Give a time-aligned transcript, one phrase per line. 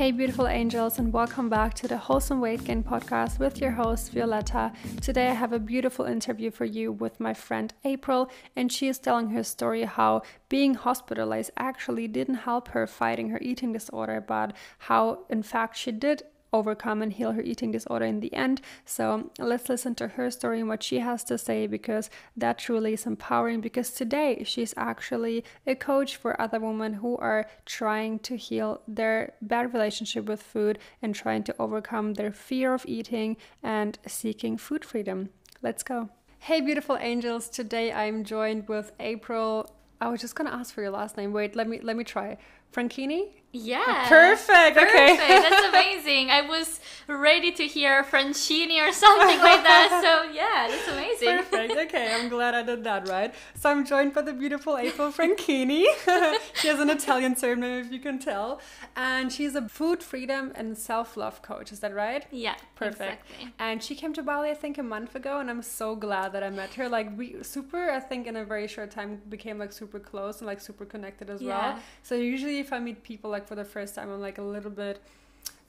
[0.00, 4.12] Hey, beautiful angels, and welcome back to the Wholesome Weight Gain podcast with your host,
[4.12, 4.72] Violetta.
[5.02, 8.98] Today, I have a beautiful interview for you with my friend April, and she is
[8.98, 14.56] telling her story how being hospitalized actually didn't help her fighting her eating disorder, but
[14.78, 16.22] how, in fact, she did
[16.52, 18.60] overcome and heal her eating disorder in the end.
[18.84, 22.94] So let's listen to her story and what she has to say because that truly
[22.94, 23.60] is empowering.
[23.60, 29.34] Because today she's actually a coach for other women who are trying to heal their
[29.40, 34.84] bad relationship with food and trying to overcome their fear of eating and seeking food
[34.84, 35.30] freedom.
[35.62, 36.08] Let's go.
[36.38, 37.48] Hey, beautiful angels.
[37.48, 39.70] Today I'm joined with April.
[40.00, 41.32] I was just gonna ask for your last name.
[41.32, 42.38] Wait, let me let me try.
[42.72, 43.39] Franchini?
[43.52, 44.08] Yeah.
[44.08, 44.76] Perfect.
[44.76, 45.16] Okay.
[45.16, 46.30] That's amazing.
[46.30, 46.78] I was
[47.08, 50.00] ready to hear Franchini or something like that.
[50.04, 51.38] So yeah, that's amazing.
[51.38, 51.76] Perfect.
[51.88, 53.34] Okay, I'm glad I did that right.
[53.56, 55.84] So I'm joined by the beautiful April Franchini.
[56.54, 58.60] she has an Italian surname, if you can tell,
[58.94, 61.72] and she's a food freedom and self-love coach.
[61.72, 62.26] Is that right?
[62.30, 62.54] Yeah.
[62.76, 63.24] Perfect.
[63.30, 63.54] Exactly.
[63.58, 66.44] And she came to Bali, I think, a month ago, and I'm so glad that
[66.44, 66.88] I met her.
[66.88, 70.46] Like we super, I think, in a very short time became like super close and
[70.46, 71.48] like super connected as Yeah.
[71.74, 71.78] well.
[72.04, 74.70] So usually, if I meet people like for the first time, I'm like a little
[74.70, 75.00] bit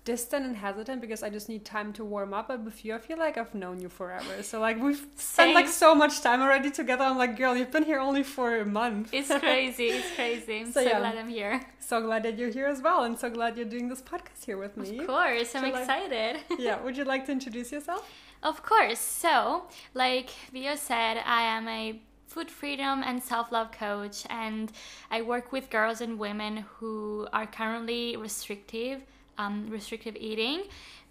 [0.03, 2.47] distant and hesitant because I just need time to warm up.
[2.47, 4.41] But with you, I feel like I've known you forever.
[4.41, 7.03] So like we've spent like so much time already together.
[7.03, 9.09] I'm like, girl, you've been here only for a month.
[9.13, 9.89] It's crazy.
[9.89, 10.59] It's crazy.
[10.61, 10.99] I'm So, so, yeah.
[10.99, 11.61] glad I'm here.
[11.79, 14.57] so glad that you're here as well, and so glad you're doing this podcast here
[14.57, 14.99] with me.
[14.99, 16.37] Of course, I'm Shall I- excited.
[16.59, 18.09] yeah, would you like to introduce yourself?
[18.41, 18.99] Of course.
[18.99, 21.99] So, like Vio said, I am a
[22.31, 24.71] food freedom and self love coach, and
[25.09, 29.01] I work with girls and women who are currently restrictive,
[29.37, 30.63] um, restrictive eating,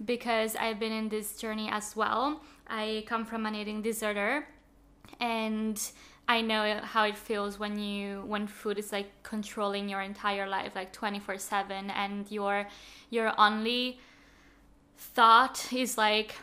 [0.04, 2.40] because I've been in this journey as well.
[2.68, 4.46] I come from an eating disorder,
[5.20, 5.78] and
[6.26, 10.72] I know how it feels when you when food is like controlling your entire life,
[10.74, 12.66] like twenty four seven, and your
[13.10, 14.00] your only
[14.96, 16.34] thought is like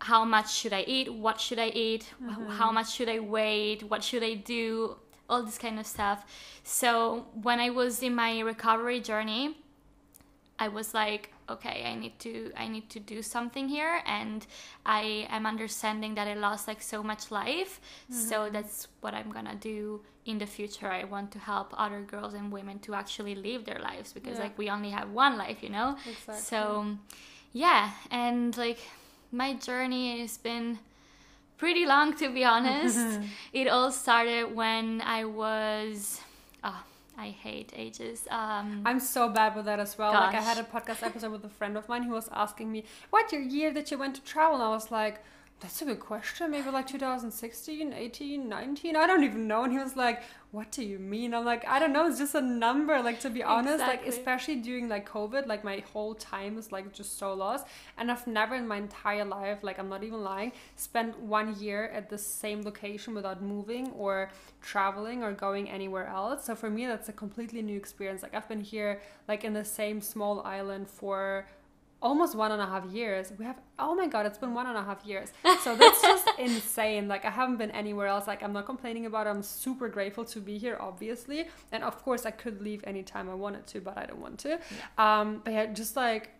[0.00, 2.48] how much should i eat what should i eat Wh- mm-hmm.
[2.50, 4.96] how much should i wait what should i do
[5.30, 6.24] all this kind of stuff.
[6.62, 9.58] So when i was in my recovery journey
[10.58, 14.46] i was like okay i need to i need to do something here and
[14.86, 17.80] i am understanding that i lost like so much life.
[18.10, 18.54] So mm-hmm.
[18.54, 20.90] that's what i'm gonna do in the future.
[20.90, 24.44] I want to help other girls and women to actually live their lives because Yeah.
[24.44, 25.96] like we only have one life you know?
[26.06, 26.36] Exactly.
[26.36, 26.96] so
[27.52, 28.78] yeah and like
[29.32, 30.78] my journey has been
[31.56, 33.20] pretty long to be honest
[33.52, 36.20] it all started when i was
[36.64, 36.82] oh
[37.18, 40.12] i hate ages um I'm so bad with that as well.
[40.12, 42.84] Like I had a podcast episode with a friend of mine who was asking me,
[43.10, 45.16] "What your year that you went to travel?" And I was like,
[45.60, 46.52] "That's a good question.
[46.52, 48.96] Maybe like 2016, 18, 19.
[48.96, 51.78] I don't even know." And he was like, "What do you mean?" I'm like, "I
[51.78, 52.06] don't know.
[52.06, 55.82] It's just a number." Like to be honest, like especially during like COVID, like my
[55.92, 59.78] whole time is like just so lost, and I've never in my entire life, like
[59.78, 64.30] I'm not even lying, spent one year at the same location without moving or
[64.62, 66.44] traveling or going anywhere else.
[66.44, 68.22] So for me, that's a completely new experience.
[68.22, 71.46] Like I've been here, like in the same small island for
[72.00, 73.32] almost one and a half years.
[73.38, 75.32] We have oh my god, it's been one and a half years.
[75.62, 77.08] So that's just insane.
[77.08, 78.26] Like I haven't been anywhere else.
[78.26, 79.30] Like I'm not complaining about it.
[79.30, 81.48] I'm super grateful to be here, obviously.
[81.72, 84.58] And of course I could leave anytime I wanted to, but I don't want to.
[84.96, 86.30] Um but yeah, just like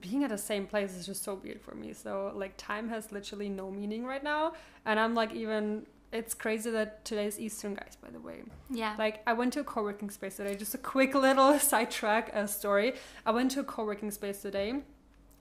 [0.00, 1.92] being at the same place is just so weird for me.
[1.92, 4.52] So like time has literally no meaning right now.
[4.86, 8.42] And I'm like even it's crazy that today's Eastern guys, by the way.
[8.70, 10.54] yeah Like I went to a co-working space today.
[10.56, 12.94] Just a quick little sidetrack uh, story.
[13.24, 14.82] I went to a co-working space today,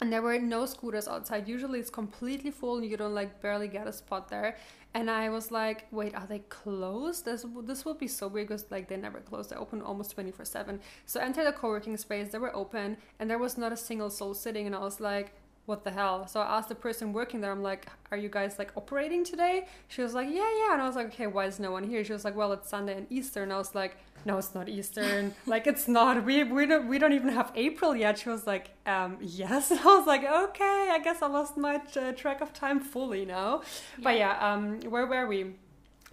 [0.01, 1.47] and there were no scooters outside.
[1.47, 4.57] Usually it's completely full, and you don't like barely get a spot there.
[4.93, 7.25] And I was like, wait, are they closed?
[7.25, 9.47] This this will be so weird because like they never close.
[9.47, 10.79] They're open almost twenty four seven.
[11.05, 12.29] So I entered the co-working space.
[12.29, 14.67] They were open, and there was not a single soul sitting.
[14.67, 15.33] And I was like.
[15.65, 16.27] What the hell?
[16.27, 19.67] So I asked the person working there, I'm like, are you guys like operating today?
[19.87, 20.73] She was like, yeah, yeah.
[20.73, 22.03] And I was like, okay, why is no one here?
[22.03, 23.43] She was like, well, it's Sunday and Easter.
[23.43, 25.33] And I was like, no, it's not Eastern.
[25.45, 26.25] like, it's not.
[26.25, 28.19] We, we, don't, we don't even have April yet.
[28.19, 29.71] She was like, um, yes.
[29.71, 33.25] And I was like, okay, I guess I lost my uh, track of time fully
[33.25, 33.61] now.
[34.01, 35.53] But yeah, um, where were we?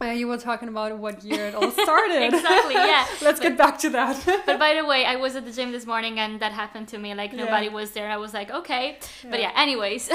[0.00, 2.22] Uh, you were talking about what year it all started.
[2.22, 4.14] exactly yeah Let's get back to that.
[4.46, 6.98] but by the way i was at the gym this morning and that happened to
[6.98, 7.44] me like Yeah.
[7.44, 8.98] nobody was there i was like okay
[9.30, 9.50] but Yeah.
[9.50, 10.08] yeah anyways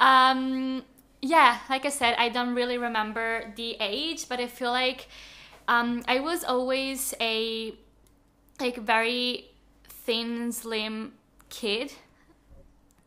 [0.00, 0.82] um
[1.20, 5.08] yeah like i said i don't really remember the age but i feel like
[5.66, 7.74] um i was always a
[8.60, 9.46] like very
[10.06, 11.12] thin slim
[11.48, 11.92] kid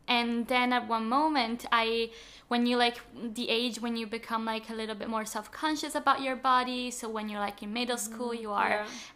[0.07, 2.09] and then at one moment i
[2.51, 2.98] when you like
[3.39, 7.06] the age when you become like a little bit more self-conscious about your body so
[7.15, 8.74] when you're like in middle school you are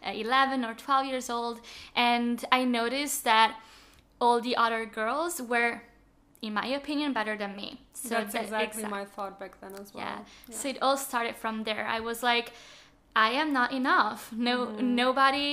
[0.08, 1.60] uh, 11 or 12 years old
[1.96, 3.50] and i noticed that
[4.22, 5.82] all the other girls were
[6.42, 9.74] in my opinion better than me so That's that- exactly exact- my thought back then
[9.82, 10.04] as well.
[10.06, 10.18] yeah.
[10.60, 11.86] So it all started from there.
[11.98, 12.48] I was like,
[13.16, 14.20] I am not enough.
[14.50, 14.96] No, Mm-hmm.
[15.04, 15.50] nobody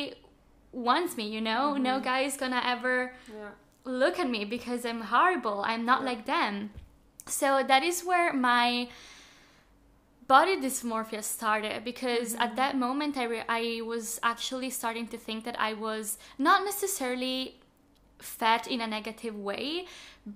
[0.89, 1.25] wants me.
[1.37, 2.97] You know, no guy is gonna ever
[3.39, 3.51] Yeah.
[4.03, 5.59] look at me because I'm horrible.
[5.73, 6.11] I'm not Yeah.
[6.11, 6.55] like them.
[7.27, 8.89] So that is where my
[10.27, 12.43] body dysmorphia started because Mm-hmm.
[12.43, 16.65] at that moment I, re- I was actually starting to think that I was not
[16.65, 17.57] necessarily
[18.19, 19.87] fat in a negative way,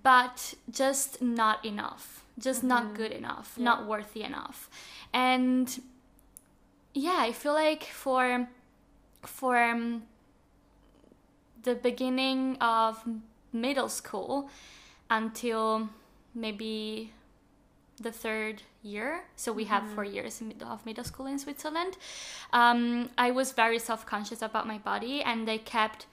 [0.02, 3.60] but just not enough, just not good enough, Mm-hmm.
[3.62, 3.64] Yeah.
[3.64, 4.68] not worthy enough.
[5.12, 5.80] And
[6.94, 8.48] yeah, I feel like for
[9.22, 10.02] for um,
[11.62, 13.02] the beginning of
[13.52, 14.50] middle school
[15.10, 15.88] until
[16.36, 17.12] maybe
[18.00, 19.24] the third year.
[19.36, 20.14] So we have four mm-hmm.
[20.14, 21.96] years of middle school in switzerland.
[22.52, 26.06] Um, i was very self-conscious about my body and i kept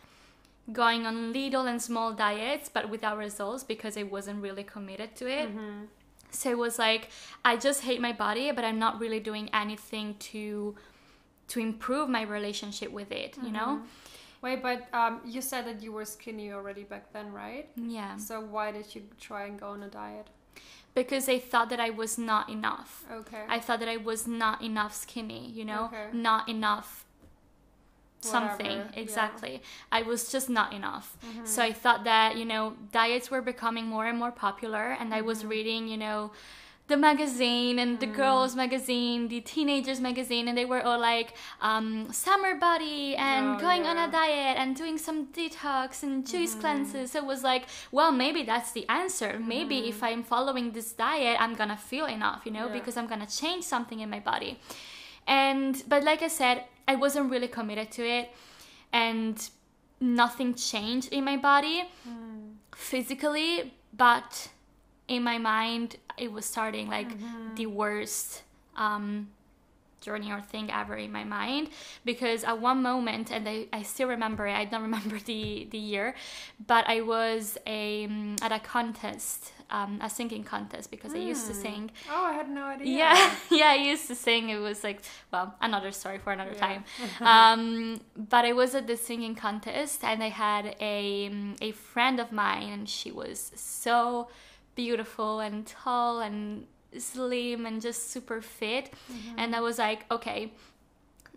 [0.71, 5.27] going on little and small diets but without results because i wasn't really committed to
[5.27, 5.49] it.
[5.49, 5.85] Mm-hmm.
[6.31, 7.09] So it was like
[7.43, 10.75] i just hate my body but i'm not really doing anything to
[11.49, 13.85] to improve my relationship with it you know mm-hmm.
[14.44, 17.68] Wait, but um, you said that you were skinny already back then, right?
[17.75, 20.28] yeah So why did you try and go on a diet?
[20.95, 23.42] because i thought that i was not enough Okay.
[23.50, 26.07] I thought that I was not enough skinny, you know, Okay.
[26.30, 26.90] not enough
[28.22, 28.78] something.
[28.78, 29.01] Whatever, yeah.
[29.01, 29.62] Exactly.
[29.92, 31.07] I was just not enough.
[31.25, 31.45] Mm-hmm.
[31.45, 35.18] So I thought that, you know, diets were becoming more and more popular and I
[35.18, 35.28] Mm-hmm.
[35.28, 36.31] was reading, you know,
[36.88, 38.15] the magazine and the Mm.
[38.15, 43.59] girls magazine, the teenagers magazine, and they were all like um, summer body and Oh,
[43.59, 44.06] going on yeah.
[44.07, 44.15] Mm-hmm.
[44.15, 47.12] a diet and doing some detox and juice cleanses.
[47.12, 49.39] So it was like, well, maybe that's the answer.
[49.39, 52.74] Maybe if I'm following this diet, I'm gonna feel enough, you know, Mm-hmm.
[52.74, 52.80] Yeah.
[52.81, 54.59] because I'm gonna change something in my body.
[55.25, 58.25] And but like I said, I wasn't really committed to it,
[58.91, 59.35] and
[60.01, 61.77] nothing changed in my body
[62.75, 64.50] physically, but
[65.13, 67.12] in my mind, it was starting like
[67.56, 68.44] the worst
[68.75, 69.30] um,
[70.01, 71.69] journey or thing ever in my mind
[72.04, 75.77] because at one moment and I, I still remember it i don't remember the the
[75.77, 76.13] year
[76.68, 81.48] but i was a, um, at a contest um, a singing contest because i used
[81.48, 82.88] to sing oh, I had no idea.
[82.88, 84.50] yeah, yeah, I used to sing.
[84.50, 85.01] It was like,
[85.31, 86.68] well, another story for another Yeah.
[86.68, 86.83] time.
[87.21, 92.19] um, but I was at the singing contest, and I had a um, a friend
[92.19, 94.27] of mine, and she was so
[94.75, 96.65] beautiful and tall and
[96.97, 98.93] slim and just super fit.
[99.37, 100.53] And I was like, okay.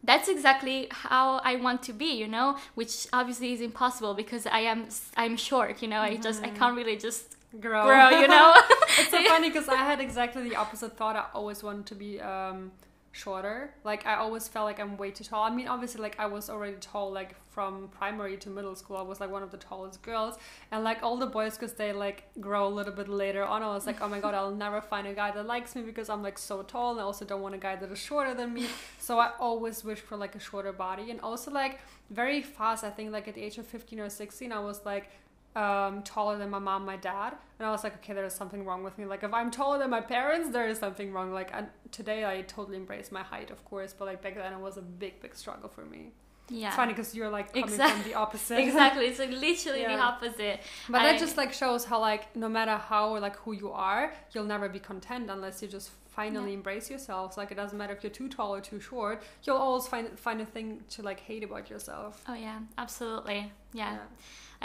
[0.04, 4.60] That's exactly how I want to be, you know, which obviously is impossible because I
[4.60, 4.86] am
[5.16, 6.00] I'm short, you know.
[6.00, 7.84] I just I can't really just Grow.
[7.84, 8.54] grow, you know.
[8.98, 11.16] it's so funny because I had exactly the opposite thought.
[11.16, 12.70] I always wanted to be um,
[13.16, 13.74] shorter.
[13.82, 15.42] Like I always felt like I'm way too tall.
[15.44, 18.96] I mean, obviously, like I was already tall, like from primary to middle school.
[18.98, 20.38] I was like one of the tallest girls,
[20.70, 23.62] and like all the boys, because they like grow a little bit later on.
[23.62, 26.08] I was like, oh my god, I'll never find a guy that likes me because
[26.10, 28.52] I'm like so tall, and I also don't want a guy that is shorter than
[28.52, 28.66] me.
[28.98, 31.80] So I always wish for like a shorter body, and also like
[32.10, 32.84] very fast.
[32.84, 35.10] I think like at the age of 15 or 16, I was like
[35.56, 38.64] um, taller than my mom, my dad, and I was like, okay, there is something
[38.66, 39.04] wrong with me.
[39.06, 41.32] Like, if I'm taller than my parents, there is something wrong.
[41.32, 44.60] Like, and today I totally embrace my height, of course, but like back then it
[44.60, 46.02] was a big, big struggle for me.
[46.48, 46.68] yeah.
[46.68, 48.58] It's funny because you're like coming Exact- from the opposite.
[48.58, 52.48] exactly it's like literally the opposite But I- that just like shows how like no
[52.48, 56.58] matter how like who you are, you'll never be content unless you just finally Yeah.
[56.60, 57.36] embrace yourself.
[57.36, 60.38] Like it doesn't matter if you're too tall or too short, you'll always find find
[60.40, 62.22] a thing to like hate about yourself.
[62.28, 63.40] oh yeah absolutely
[63.72, 63.98] yeah.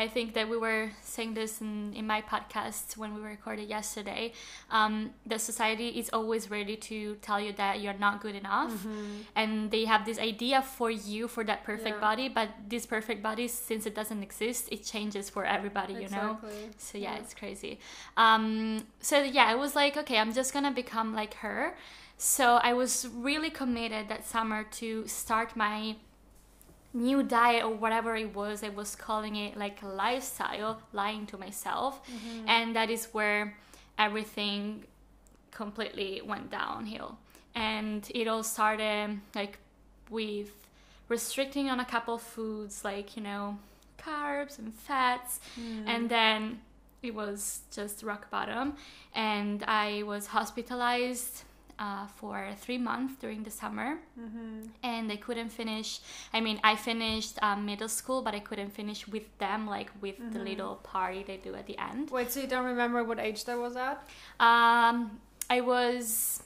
[0.06, 4.24] I think that we were saying this in, in my podcast when we recorded yesterday
[4.78, 4.94] um,
[5.32, 8.74] the society is always ready to tell you that you're not good enough
[9.42, 12.08] and they have this idea for you for that perfect Yeah.
[12.10, 16.30] body but this perfect body since it doesn't exist it changes for everybody you know
[16.42, 16.70] Exactly.
[16.88, 17.74] So yeah, it's crazy.
[18.26, 21.60] Um, so yeah, I was like, okay, I'm just gonna become like her.
[22.18, 22.92] So I was
[23.28, 25.96] really committed that summer to start my
[26.94, 28.64] new diet or whatever it was.
[28.64, 32.48] I was calling it like a lifestyle, lying to myself, mm-hmm.
[32.48, 33.58] and that is where
[33.98, 34.86] everything
[35.52, 37.18] completely went downhill.
[37.56, 39.58] And it all started like
[40.10, 40.52] with
[41.10, 43.58] restricting on a couple foods, like you know,
[43.98, 45.84] carbs and fats, mm.
[45.86, 46.60] and then
[47.02, 48.74] it was just rock bottom
[49.16, 51.44] and i was hospitalized
[51.84, 53.90] uh, for three months during the summer.
[54.84, 55.90] And i couldn't finish
[56.38, 60.18] i mean i finished um, middle school but i couldn't finish with them like with
[60.34, 62.04] the little party they do at the end.
[62.12, 63.98] Wait, so you don't remember what age that was at?
[64.40, 64.96] um,
[65.50, 66.44] i was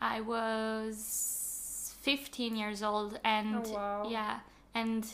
[0.00, 4.06] i was 15 years old and Oh, wow.
[4.08, 4.40] yeah
[4.74, 5.06] and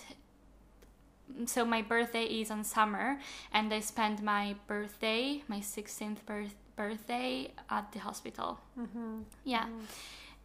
[1.46, 3.18] so my birthday is on summer
[3.52, 8.60] and i spent my birthday my 16th birth, birthday at the hospital.
[8.78, 9.20] Mm-hmm.
[9.44, 9.66] yeah.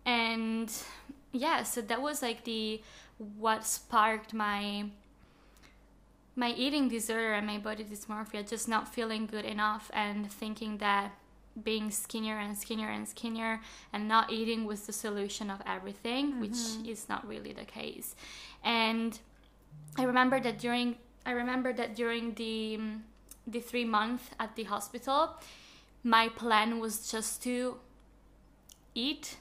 [0.06, 0.72] And
[1.32, 2.82] yeah so that was like the
[3.38, 4.86] what sparked my
[6.36, 11.12] my eating disorder and my body dysmorphia just not feeling good enough and thinking that
[11.64, 13.60] being skinnier and skinnier and skinnier
[13.92, 18.16] and not eating was the solution of everything which is not really the case.
[18.64, 19.20] And
[19.98, 22.80] i remember that during i remember that during the
[23.48, 25.38] the 3 month at the hospital
[26.04, 27.77] my plan was just to
[28.94, 29.38] eat,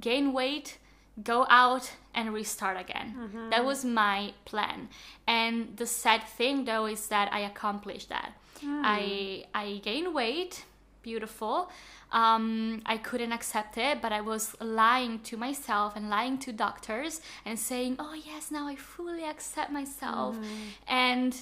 [0.00, 0.78] gain weight,
[1.22, 3.14] go out, and restart again.
[3.16, 3.50] Mm-hmm.
[3.50, 4.88] That was my plan.
[5.26, 8.32] And the sad thing though is that I accomplished that.
[8.60, 8.82] Hmm.
[8.84, 10.64] I I gained weight,
[11.02, 11.70] beautiful.
[12.12, 17.20] Um, I couldn't accept it, but I was lying to myself and lying to doctors
[17.44, 20.68] and saying, "Oh yes, now I fully accept myself." Mm-hmm.
[20.86, 21.36] And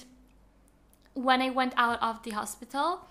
[1.13, 3.05] when I went out of the hospital,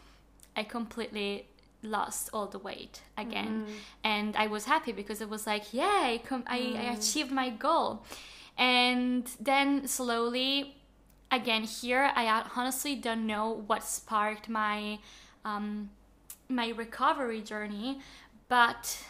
[0.56, 1.46] I completely
[1.82, 3.64] lost all the weight again.
[3.64, 3.72] Mm-hmm.
[4.04, 6.98] And i was happy because it was like yeah I, com- I, I mm.
[6.98, 8.04] achieved my goal.
[8.56, 10.76] And then slowly
[11.32, 14.98] again here i honestly don't know what sparked my
[15.44, 15.90] um,
[16.48, 17.98] my recovery journey
[18.48, 19.02] but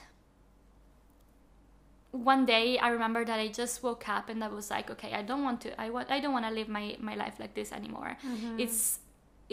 [2.12, 5.20] one day i remember that i just woke up and i was like okay i
[5.20, 7.72] don't want to i want i don't want to live my my life like this
[7.72, 8.16] anymore.
[8.24, 8.60] Mm-hmm.
[8.60, 9.00] It's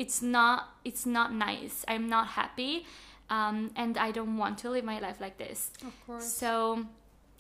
[0.03, 2.85] it's not it's not nice i'm not happy
[3.29, 6.25] um, and i don't want to live my life like this Of course.
[6.41, 6.85] so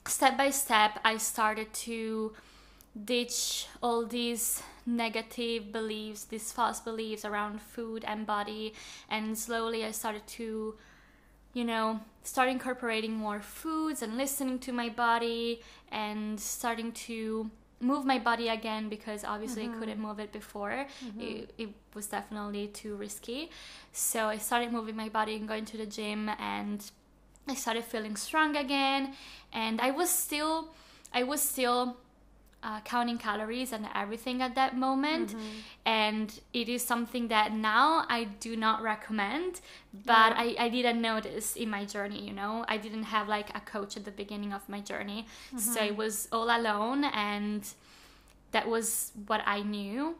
[0.05, 2.33] step by step i started to
[3.13, 8.73] ditch all these negative beliefs these false beliefs around food and body
[9.09, 10.75] and slowly i started to
[11.53, 15.61] you know start incorporating more foods and listening to my body
[15.91, 17.49] and starting to
[17.81, 20.07] move my body again because obviously I couldn't mm-hmm.
[20.07, 20.85] move it before.
[21.05, 21.21] Mm-hmm.
[21.21, 23.49] It, it was definitely too risky.
[23.93, 26.83] So I started moving my body and going to the gym and
[27.47, 29.15] I started feeling strong again
[29.53, 30.69] and I was still
[31.13, 31.97] I was still
[32.61, 35.29] uh, counting calories and everything at that moment.
[35.29, 35.59] Mm-hmm.
[35.85, 39.61] And it is something that now i do not recommend
[40.05, 42.65] but I, I didn't notice in my journey you know?
[42.67, 45.25] I didn't have like a coach at the beginning of my journey.
[45.57, 45.87] So mm-hmm.
[45.87, 47.67] it was all alone and
[48.51, 50.15] that was what i knew.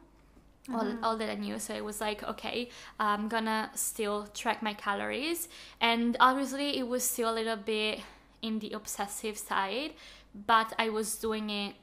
[0.72, 1.04] All, mm-hmm.
[1.04, 1.58] all that I knew.
[1.58, 2.70] So it was like, okay,
[3.00, 5.50] I'm gonna still track my calories.
[5.82, 8.02] And obviously, it was still a little bit
[8.44, 9.94] in the obsessive side,
[10.46, 11.74] but I was doing it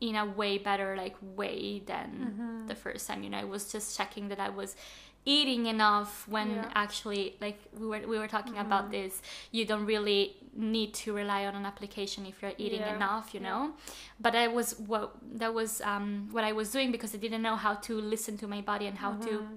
[0.00, 2.66] in a way better like way than mm-hmm.
[2.66, 4.76] the first time you know i was just checking that i was
[5.24, 6.70] eating enough when Yeah.
[6.74, 9.08] actually like we were we were talking about mm-hmm.
[9.08, 12.94] this you don't really need to rely on an application if you're eating Yeah.
[12.96, 13.48] enough you Yeah.
[13.48, 13.74] know
[14.20, 17.56] but that was what that was um, what i was doing because i didn't know
[17.56, 19.54] how to listen to my body and how to mm-hmm.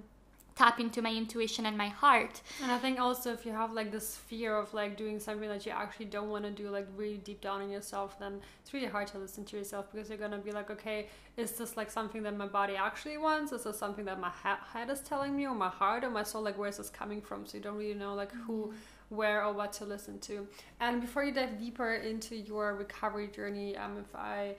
[0.60, 3.90] Tap into my intuition and my heart And I think also if you have like
[3.90, 7.18] this fear of like doing something that you actually don't want to do, like really
[7.28, 10.38] deep down in yourself, then it's really hard to listen to yourself because you're gonna
[10.38, 10.98] be like, okay,
[11.36, 13.52] is this like something that my body actually wants?
[13.52, 16.22] Is this something that my ha- head is telling me, or my heart, or my
[16.22, 16.42] soul?
[16.42, 17.46] Like, where's this coming from?
[17.46, 18.74] So you don't really know like who,
[19.08, 20.46] where, or what to listen to.
[20.80, 24.56] And before you dive deeper into your recovery journey, um, if I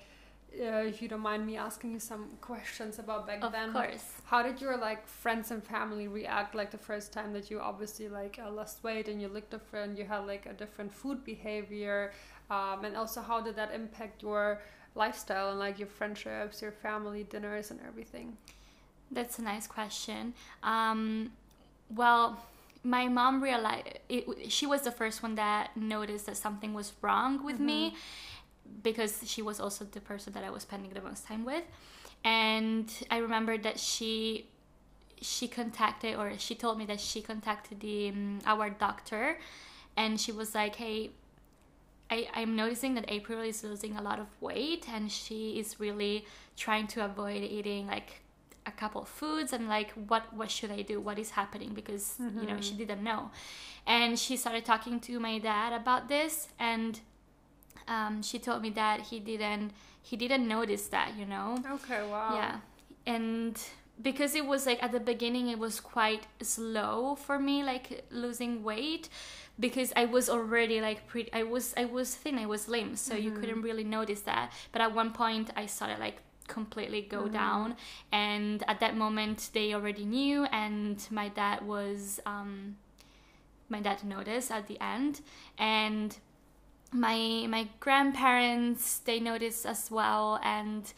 [0.59, 4.03] uh, if you don't mind me asking you some questions about back of then course.
[4.25, 8.09] how did your like friends and family react like the first time that you obviously
[8.09, 12.11] like uh, lost weight and you looked different you had like a different food behavior
[12.49, 14.61] um, and also how did that impact your
[14.95, 18.37] lifestyle and like your friendships your family dinners and everything?
[19.09, 20.33] That's a nice question.
[20.63, 21.31] Um,
[21.93, 22.41] well,
[22.83, 27.43] my mom realized it, she was the first one that noticed that something was wrong
[27.43, 27.95] with me
[28.83, 31.63] because she was also the person that I was spending the most time with.
[32.23, 34.47] And I remember that she
[35.21, 39.39] she contacted or she told me that she contacted the um, our doctor
[39.95, 41.11] and she was like, "Hey,
[42.09, 46.25] I, I'm noticing that April is losing a lot of weight and she is really
[46.57, 48.21] trying to avoid eating like
[48.65, 50.99] a couple of foods and like what what should I do?
[50.99, 51.73] What is happening?
[51.73, 53.31] Because you know she didn't know.
[53.87, 56.99] And she started talking to my dad about this and
[57.91, 59.71] um, she told me that he didn't
[60.01, 61.57] he didn't notice that, you know.
[61.75, 62.55] okay wow Yeah.
[63.05, 63.55] And
[64.01, 68.63] because it was like at the beginning it was quite slow for me like losing
[68.63, 69.09] weight
[69.59, 73.13] because I was already like pretty I was I was thin, I was slim, so
[73.15, 74.51] you couldn't really notice that.
[74.71, 76.17] But at one point I started like
[76.47, 77.75] completely go down
[78.11, 82.75] and at that moment they already knew and my dad was um
[83.69, 85.21] my dad noticed at the end
[85.57, 86.17] and
[86.91, 90.93] my my grandparents they noticed as well and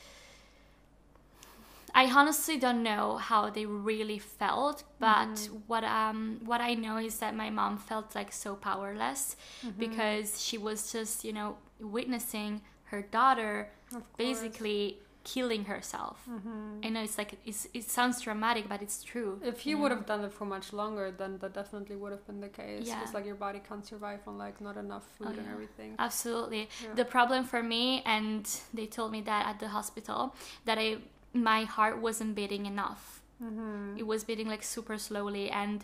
[1.95, 5.57] I honestly don't know how they really felt, but mm-hmm.
[5.67, 9.79] what um what I know is that my mom felt like so powerless mm-hmm.
[9.79, 13.69] because she was just you know witnessing her daughter
[14.17, 16.21] basically killing herself.
[16.29, 16.85] Mm-hmm.
[16.85, 19.39] I know it's like it's, it sounds dramatic, but it's true.
[19.43, 22.41] If he would have done it for much longer, then that definitely would have been
[22.41, 22.87] the case.
[22.87, 25.95] Yeah, because like your body can't survive on like not enough food oh, and everything.
[25.99, 26.69] Absolutely.
[26.83, 26.93] Yeah.
[26.95, 30.97] The problem for me, and they told me that at the hospital that I
[31.33, 33.21] my heart wasn't beating enough.
[33.43, 33.97] Mm-hmm.
[33.97, 35.83] It was beating like super slowly and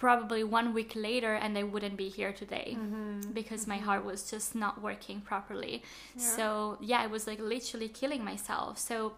[0.00, 3.32] probably one week later and I wouldn't be here today mm-hmm.
[3.32, 3.72] because mm-hmm.
[3.72, 5.82] my heart was just not working properly.
[6.16, 6.24] Yeah.
[6.36, 8.78] So, yeah, I was like literally killing myself.
[8.78, 9.12] So,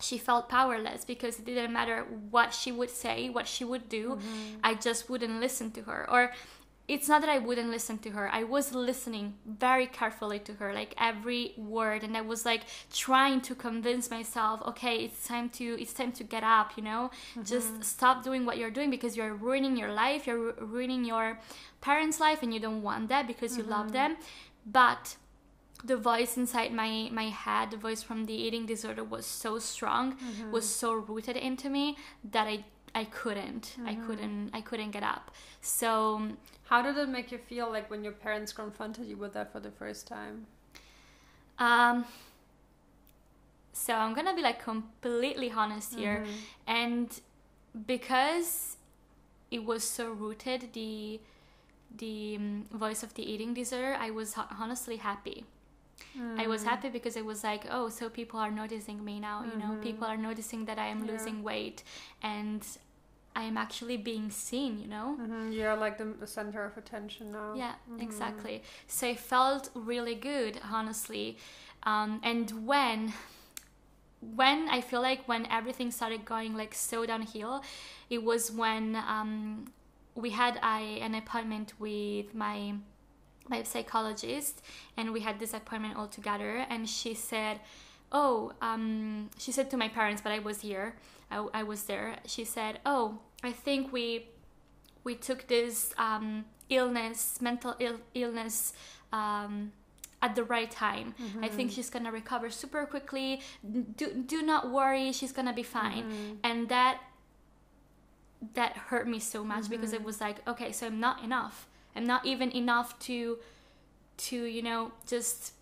[0.00, 4.10] she felt powerless because it didn't matter what she would say, what she would do,
[4.10, 4.58] mm-hmm.
[4.62, 6.06] I just wouldn't listen to her.
[6.08, 6.32] Or
[6.88, 8.30] it's not that I wouldn't listen to her.
[8.32, 13.42] I was listening very carefully to her, like every word, and I was like trying
[13.42, 17.10] to convince myself, okay, it's time to it's time to get up, you know?
[17.32, 17.42] Mm-hmm.
[17.42, 21.38] Just stop doing what you're doing because you're ruining your life, you're ruining your
[21.82, 23.72] parents' life and you don't want that because you mm-hmm.
[23.72, 24.16] love them.
[24.64, 25.16] But
[25.84, 30.14] the voice inside my my head, the voice from the eating disorder was so strong,
[30.14, 30.50] mm-hmm.
[30.52, 32.64] was so rooted into me that I
[32.94, 33.76] I couldn't.
[33.84, 34.06] I mm-hmm.
[34.06, 35.30] couldn't I couldn't get up.
[35.60, 36.28] So
[36.68, 39.60] how did it make you feel like when your parents confronted you with that for
[39.60, 40.46] the first time?
[41.58, 42.04] Um,
[43.72, 46.32] so I'm gonna be like completely honest here, mm-hmm.
[46.66, 47.20] and
[47.86, 48.76] because
[49.50, 51.20] it was so rooted, the
[51.96, 55.44] the um, voice of the eating disorder, I was honestly happy.
[56.16, 56.38] Mm.
[56.38, 56.66] I was mm.
[56.66, 59.42] happy because it was like, oh, so people are noticing me now.
[59.42, 59.50] Mm-hmm.
[59.50, 60.20] You know, people mm-hmm.
[60.20, 61.12] are noticing that I am yeah.
[61.12, 61.82] losing weight,
[62.22, 62.62] and
[63.38, 65.16] I am actually being seen, you know?
[65.20, 65.52] Mm-hmm.
[65.52, 67.54] You're like the, the, center of attention now.
[67.54, 68.00] Yeah, mm-hmm.
[68.00, 68.64] exactly.
[68.88, 71.38] So it felt really good, honestly.
[71.84, 73.12] Um, and when
[74.20, 77.62] when I feel like when everything started going like so downhill,
[78.10, 79.66] it was when um,
[80.16, 82.74] we had I, an appointment with my
[83.48, 84.60] my psychologist,
[84.96, 86.66] and we had this appointment all together.
[86.68, 87.60] And she said,
[88.10, 90.96] "Oh," um, she said to my parents, but I was here.
[91.30, 92.16] I, I was there.
[92.26, 94.28] She said, "Oh, I think we
[95.04, 98.72] we took this um, illness, mental Ill- illness."
[99.12, 99.72] Um,
[100.20, 101.14] at the right time.
[101.20, 101.44] Mm-hmm.
[101.44, 103.40] I think she's gonna recover super quickly.
[103.96, 106.04] Do do not worry, she's gonna be fine.
[106.04, 106.34] Mm-hmm.
[106.42, 107.00] And that
[108.54, 109.72] that hurt me so much mm-hmm.
[109.72, 111.68] because it was like, okay, so I'm not enough.
[111.94, 113.38] I'm not even enough to
[114.18, 115.52] to you know just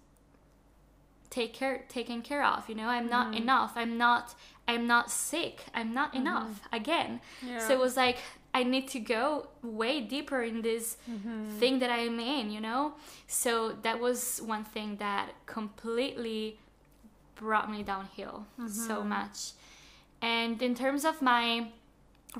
[1.30, 2.68] take care taken care of.
[2.68, 3.42] You know, I'm not mm-hmm.
[3.42, 3.72] enough.
[3.76, 4.34] I'm not
[4.68, 5.64] I'm not sick.
[5.74, 6.22] I'm not mm-hmm.
[6.22, 7.20] enough again.
[7.46, 7.58] Yeah.
[7.58, 8.18] So it was like
[8.56, 11.58] I need to go way deeper in this mm-hmm.
[11.58, 12.94] thing that I'm in, you know?
[13.26, 16.58] So that was one thing that completely
[17.34, 18.68] brought me downhill mm-hmm.
[18.68, 19.52] so much.
[20.22, 21.68] And in terms of my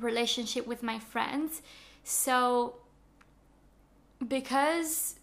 [0.01, 1.61] relationship with my friends,
[2.03, 2.77] so
[4.27, 5.17] because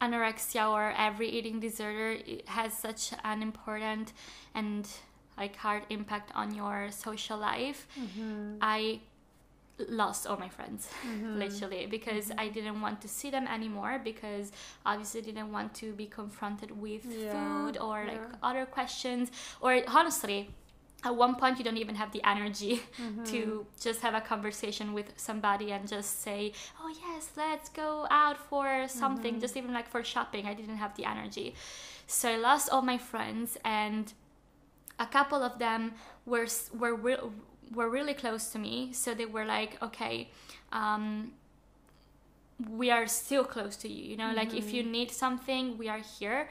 [0.00, 4.12] anorexia or every eating disorder has such an important
[4.54, 4.88] and
[5.36, 8.56] like hard impact on your social life mm-hmm.
[8.60, 9.00] i
[9.88, 11.38] lost all my friends mm-hmm.
[11.44, 12.40] literally because mm-hmm.
[12.40, 14.52] i didn't want to see them anymore because
[14.84, 17.32] obviously didn't want to be confronted with yeah.
[17.32, 18.12] food or yeah.
[18.12, 20.50] like other questions or honestly
[21.04, 23.24] at one point you don't even have the energy mm-hmm.
[23.24, 28.36] to just have a conversation with somebody and just say oh yes let's go out
[28.36, 29.40] for something mm-hmm.
[29.40, 31.54] just even like for shopping i didn't have the energy
[32.06, 34.12] so i lost all my friends and
[35.00, 35.94] a couple of them
[36.26, 37.24] were were re-
[37.74, 40.30] were really close to me, so they were like, okay.
[40.70, 41.32] Um,
[42.68, 44.36] we are still close to you you know mm-hmm.
[44.36, 44.92] like if you mm-hmm.
[44.92, 46.46] need something we are here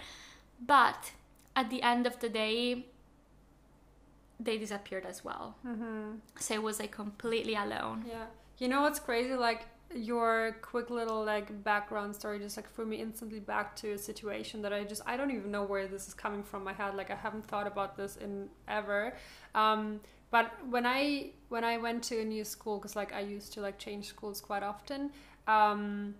[0.65, 1.12] but
[1.55, 2.88] at the end of the day
[4.39, 6.13] they disappeared as well mm-hmm.
[6.39, 8.25] so it was like completely alone yeah
[8.57, 12.97] you know what's crazy like your quick little like background story just like threw me
[12.97, 16.13] instantly back to a situation that I just I don't even know where this is
[16.13, 19.15] coming from my head like I haven't thought about this in ever.
[19.56, 19.99] Um,
[20.32, 23.62] but when I when I went to a new school because like I used to
[23.62, 25.12] like change schools quite often
[25.47, 26.15] um,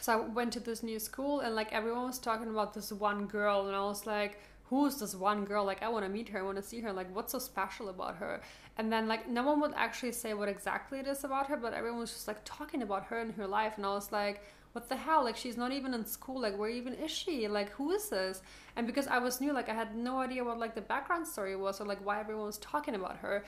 [0.00, 3.26] so I went to this new school and like everyone was talking about this one
[3.26, 5.64] girl and I was like who's this one girl?
[5.64, 6.92] Like I want to meet her I want to see her.
[6.92, 8.40] Like what's so special about her?
[8.78, 11.72] And then like no one would actually say what exactly it is about her but
[11.72, 14.90] everyone was just like talking about her and her life and i was like what
[14.90, 15.24] the hell?
[15.24, 16.38] Like she's not even in school.
[16.38, 17.48] Like where even is she?
[17.48, 18.42] Like who is this?
[18.76, 21.56] And because i was new like i had no idea what like the background story
[21.56, 23.44] was or like why everyone was talking about her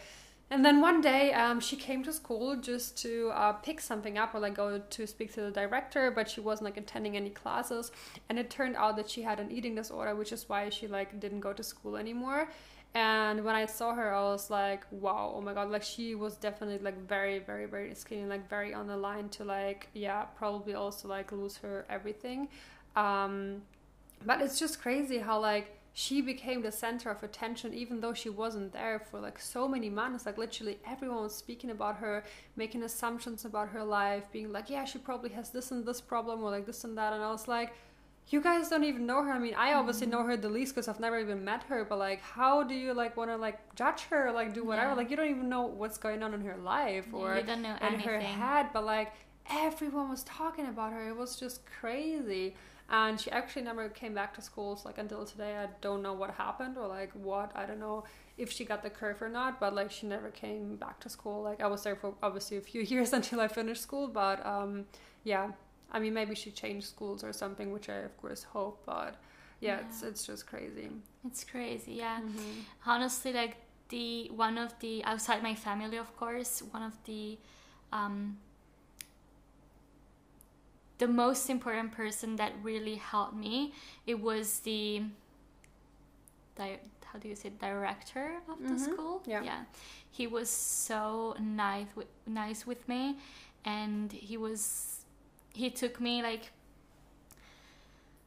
[0.51, 4.35] and then one day um, she came to school just to uh, pick something up
[4.35, 7.93] or like go to speak to the director but she wasn't like attending any classes.
[8.29, 11.21] And it turned out that she had an eating disorder which is why she like
[11.21, 12.49] didn't go to school anymore.
[12.95, 16.37] And when I saw her, I was like, wow, oh my god, like she was
[16.37, 20.73] definitely like very, very, very skinny, like very on the line to like, yeah, probably
[20.73, 22.49] also like lose her everything.
[22.97, 23.63] Um,
[24.25, 28.31] but it's just crazy how like she became the center of attention even though she
[28.31, 32.23] wasn't there for like so many months like literally everyone was speaking about her
[32.55, 36.41] making assumptions about her life being like yeah she probably has this and this problem
[36.45, 37.73] or like this and that and i was like
[38.29, 40.19] you guys don't even know her i mean i obviously mm-hmm.
[40.19, 42.95] know her the least because i've never even met her but like how do you
[42.95, 44.95] like want to like judge her like do whatever yeah.
[44.95, 47.75] like you don't even know what's going on in her life or you don't know
[47.75, 48.07] in anything.
[48.07, 49.15] her head but like
[49.51, 52.55] everyone was talking about her it was just crazy
[52.91, 56.31] and she actually never came back to schools like until today i don't know what
[56.31, 58.05] happened or like what i don't know
[58.37, 61.43] if she got the curve or not but like she never came back to school
[61.43, 64.85] like i was there for obviously a few years until i finished school but um
[65.25, 65.51] yeah
[65.93, 69.17] i mean maybe she changed schools or something which i of course hope but
[69.61, 69.87] yeah, yeah.
[69.87, 70.89] it's it's just crazy
[71.27, 72.61] it's crazy yeah mm-hmm.
[72.87, 73.57] honestly like
[73.89, 77.39] the one of the outside my family of course one of the
[77.93, 78.37] um
[80.99, 83.73] the most important person that really helped me
[84.07, 85.03] it was the
[86.57, 86.81] di-
[87.13, 88.93] how do you say director of the mm-hmm.
[88.93, 89.23] school?
[89.27, 89.43] Yeah.
[89.43, 89.63] Yeah.
[90.11, 93.17] He was so nice with, nice with me
[93.65, 95.05] and he was
[95.55, 96.51] he took me like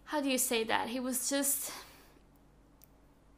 [0.05, 0.89] how do you say that?
[0.89, 1.71] He was just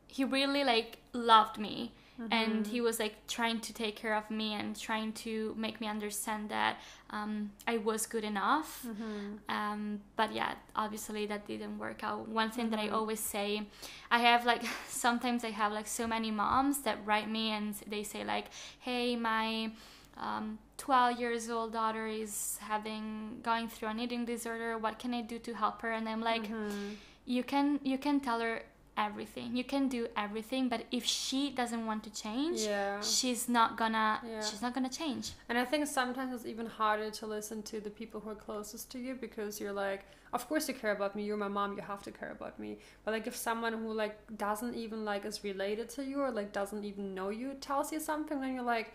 [0.07, 2.31] he really like loved me Mm-hmm.
[2.31, 5.87] and he was like trying to take care of me and trying to make me
[5.87, 6.77] understand that
[7.09, 8.85] um, I was good enough.
[8.87, 9.49] Mm-hmm.
[9.49, 12.27] Um, but yeah, obviously that didn't work out.
[12.27, 12.95] One thing that I mm-hmm.
[12.95, 13.63] always say,
[14.11, 18.03] I have like sometimes I have like so many moms that write me and they
[18.03, 18.45] say like,
[18.79, 19.71] "Hey, my."
[20.15, 25.21] Um, 12 years old daughter is having going through an eating disorder what can i
[25.21, 26.89] do to help her and i'm like mm-hmm.
[27.25, 28.61] you can you can tell her
[28.97, 29.55] everything.
[29.55, 33.01] You can do everything but if she doesn't want to change yeah.
[33.01, 34.41] she's not gonna yeah.
[34.41, 35.31] she's not gonna change.
[35.49, 38.91] And i think sometimes it's even harder to listen to the people who are closest
[38.91, 41.23] to you because you're like of course you care about me.
[41.23, 41.75] You're my mom.
[41.75, 42.79] You have to care about me.
[43.05, 46.51] But like if someone who like doesn't even like is related to you or like
[46.51, 48.93] doesn't even know you tells you something then you're like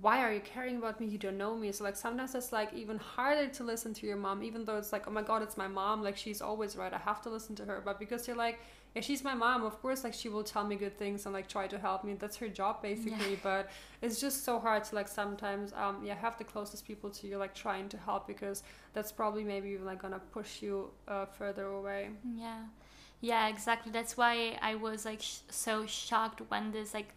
[0.00, 1.06] why are you caring about me?
[1.06, 1.72] You don't know me.
[1.72, 4.92] So like sometimes it's like even harder to listen to your mom even though it's
[4.92, 6.02] like oh my god it's my mom.
[6.02, 6.92] Like she's always right.
[6.92, 7.82] I have to listen to her.
[7.84, 8.60] But because you're like
[8.94, 9.62] yeah, she's my mom.
[9.64, 12.14] Of course, like she will tell me good things and like try to help me.
[12.14, 13.32] That's her job basically.
[13.32, 13.42] Yeah.
[13.42, 13.70] But
[14.02, 17.38] it's just so hard to like sometimes um yeah have the closest people to you
[17.38, 22.10] like trying to help because that's probably maybe like gonna push you uh, further away.
[22.34, 22.62] Yeah,
[23.20, 23.92] yeah, exactly.
[23.92, 27.14] That's why I was like sh- so shocked when this like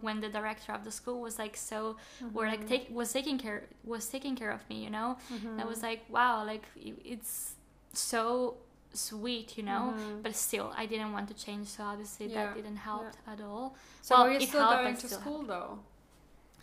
[0.00, 2.36] when the director of the school was like so mm-hmm.
[2.36, 5.60] or like take was taking care was taking care of me you know mm-hmm.
[5.60, 7.54] i was like wow like it's
[7.92, 8.56] so
[8.92, 9.94] sweet, you know.
[9.96, 10.22] Mm-hmm.
[10.22, 12.46] But still, I didn't want to change, so obviously yeah.
[12.46, 13.32] that didn't help yeah.
[13.32, 13.76] at all.
[14.02, 15.48] So well, were you still helped, going to school helped.
[15.48, 15.78] though?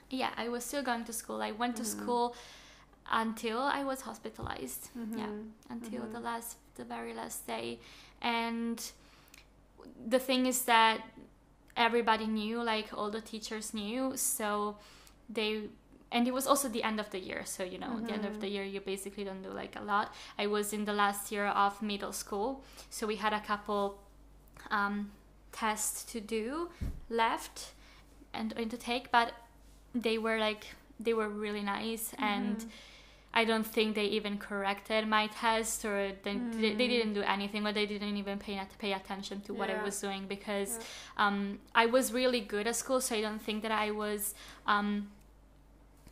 [0.10, 1.42] Yeah, I was still going to school.
[1.42, 1.84] I went mm-hmm.
[1.84, 2.36] to school
[3.12, 4.90] until I was hospitalized.
[4.98, 5.18] Mm-hmm.
[5.18, 5.26] Yeah,
[5.70, 6.26] until the mm-hmm.
[6.26, 7.80] last, the very last day,
[8.22, 8.82] and
[10.08, 11.02] the thing is that
[11.76, 14.78] everybody knew, like all the teachers knew, so
[15.30, 15.64] they
[16.12, 18.06] and it was also the end of the year so you know mm-hmm.
[18.06, 18.42] the end of mm-hmm.
[18.42, 21.48] the year you basically don't do like a lot i was in the last year
[21.48, 24.00] of middle school so we had a couple
[24.72, 25.12] um,
[25.52, 26.70] tests to do
[27.10, 27.72] left
[28.34, 29.34] and, and to take but
[29.94, 30.68] they were like
[31.00, 32.24] they were really nice mm-hmm.
[32.24, 32.66] and
[33.34, 36.60] I don't think they even corrected my test or they, mm.
[36.60, 39.80] they, they, didn't do anything or they didn't even pay pay attention to what yeah.
[39.80, 41.28] I was doing because yeah.
[41.28, 44.34] um, I was really good at school so I don't think that I was
[44.66, 45.10] um,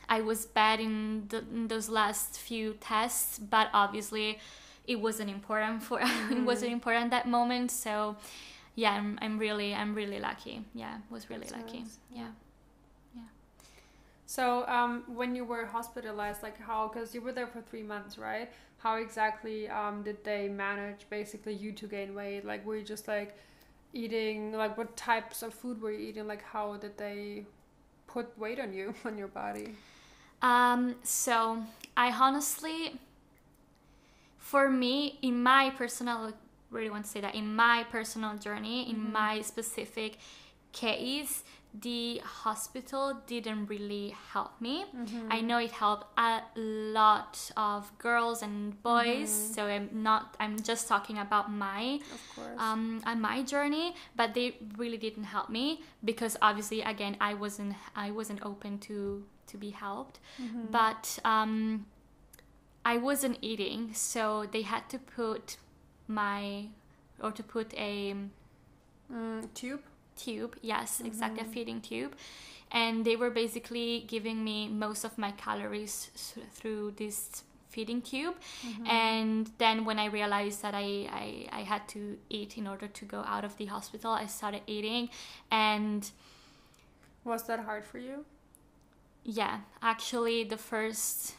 [0.08, 4.40] I was bad in, the, in those last few tests, but obviously
[4.88, 6.34] it wasn't important for mm-hmm.
[6.34, 7.72] it wasn't important that moment.
[7.72, 8.16] So
[8.76, 10.64] yeah, I'm, I'm really I'm really lucky.
[10.74, 11.80] Yeah, was really That's lucky.
[11.80, 11.98] Nice.
[12.12, 12.28] Yeah.
[13.16, 13.22] Yeah.
[14.26, 16.90] So um, when you were hospitalized, like how?
[16.92, 18.50] Because you were there for three months, right?
[18.78, 22.46] How exactly um, did they manage basically you to gain weight?
[22.46, 23.38] Like were you just like
[23.94, 24.52] eating?
[24.52, 26.28] Like what types of food were you eating?
[26.28, 27.46] Like how did they
[28.08, 29.76] put weight on you on your body?
[30.42, 31.64] Um, so
[31.98, 33.00] I honestly,
[34.38, 36.34] for me, in my personal,
[36.70, 39.14] really want to say that in my personal journey, in mm-hmm.
[39.14, 40.18] my specific
[40.72, 41.44] case,
[41.82, 44.86] the hospital didn't really help me.
[44.96, 45.28] Mm-hmm.
[45.30, 49.54] I know it helped a lot of girls and boys, mm-hmm.
[49.54, 50.36] so I'm not.
[50.40, 52.00] I'm just talking about my,
[52.58, 53.96] um, and my journey.
[54.16, 57.76] But they really didn't help me because obviously, again, I wasn't.
[57.96, 59.24] I wasn't open to
[59.56, 60.20] to be helped.
[60.42, 60.66] Mm-hmm.
[60.80, 61.86] But um,
[62.94, 64.22] I wasn't eating, so
[64.56, 65.58] they had to put
[66.08, 66.68] my
[67.24, 68.16] or to put a
[69.12, 69.84] mm, tube.
[70.16, 70.54] tube.
[70.62, 72.14] Yes, exactly, a feeding tube.
[72.72, 75.96] And they were basically giving me most of my calories
[76.58, 78.36] through this feeding tube.
[78.88, 80.88] And then when I realized that I,
[81.24, 84.62] I, I had to eat in order to go out of the hospital, I started
[84.68, 85.10] eating.
[85.52, 86.10] And
[87.24, 88.26] Was that hard for you?
[89.26, 91.36] Yeah, actually the first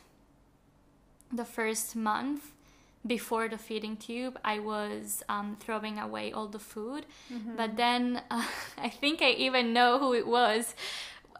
[1.32, 2.52] the first month
[3.06, 7.06] before the feeding tube, I was um, throwing away all the food.
[7.56, 8.44] But then uh,
[8.78, 10.74] I think I even know who it was.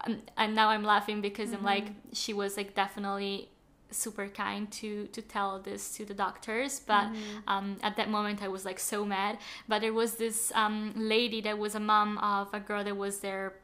[0.07, 3.49] Um, and now I'm laughing because I'm like, she was like definitely
[3.91, 6.81] super kind to to tell this to the doctors.
[6.81, 7.09] But
[7.49, 9.39] um, at that moment i was like so mad.
[9.69, 13.21] But there was this um, lady that was a mom of a girl that was
[13.21, 13.55] there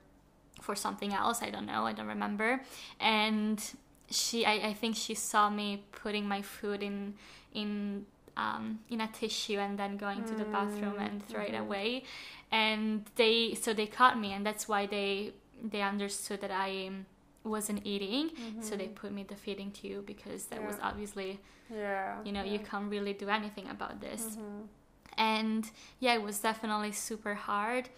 [0.62, 2.60] for something else i don't know i don't remember.
[3.00, 3.58] And
[4.10, 7.14] she i, I think she saw me putting my food in
[7.54, 12.04] in um, in a tissue and then going to the bathroom and throw it away.
[12.50, 15.32] And they so they caught me and that's why they
[15.72, 16.90] they understood that i
[17.44, 18.30] wasn't eating.
[18.60, 22.16] So they put me the feeding tube because that was obviously Yeah.
[22.24, 22.58] you know you yeah.
[22.58, 22.66] Mm-hmm.
[22.70, 24.36] can't really do anything about this.
[25.18, 25.70] And
[26.00, 27.88] yeah it was definitely super hard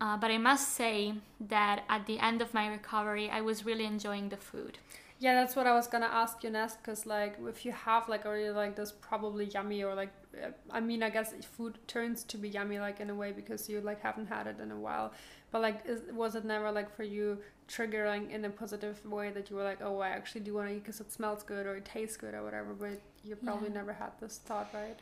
[0.00, 3.84] uh, but i must say that at the end of my recovery i was really
[3.84, 4.78] enjoying the food
[5.20, 6.82] Yeah, that's what I was gonna ask you next.
[6.82, 10.80] Cause like, if you have like already like this probably yummy or like, uh, I
[10.80, 14.02] mean, I guess food turns to be yummy like in a way because you like
[14.02, 15.12] haven't had it in a while.
[15.52, 19.48] But like, is, was it never like for you triggering in a positive way that
[19.50, 21.76] you were like, oh, I actually do want to eat because it smells good or
[21.76, 22.74] it tastes good or whatever?
[22.74, 23.74] But you probably Yeah.
[23.80, 24.98] never had this thought, right?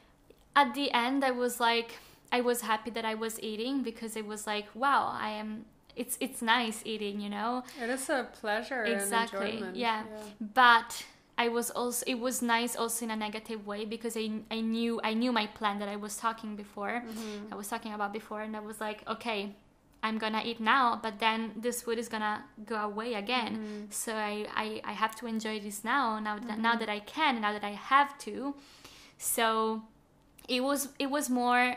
[0.55, 1.99] at the end i was like
[2.37, 5.51] i was happy that i was eating because it was like wow i am
[6.03, 9.77] it's it's nice eating you know It is a pleasure Exactly, and enjoyment.
[9.77, 10.03] yeah.
[10.63, 10.91] but
[11.45, 15.01] i was also it was nice also in a negative way because i i knew
[15.05, 17.53] i knew my plan that i was talking before Mm-hmm.
[17.53, 19.41] i was talking about before and i was like okay
[20.07, 22.37] i'm gonna eat now but then this food is gonna
[22.73, 23.85] go away again Mm-hmm.
[24.03, 27.33] so I, I i have to enjoy this now now that now that i can
[27.45, 28.35] now that i have to
[29.19, 29.47] so
[30.49, 31.77] it was it was more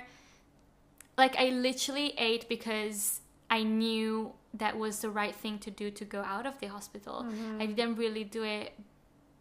[1.17, 6.05] like i literally ate because i knew that was the right thing to do to
[6.05, 7.73] go out of the hospital i mm-hmm.
[7.73, 8.73] didn't really do it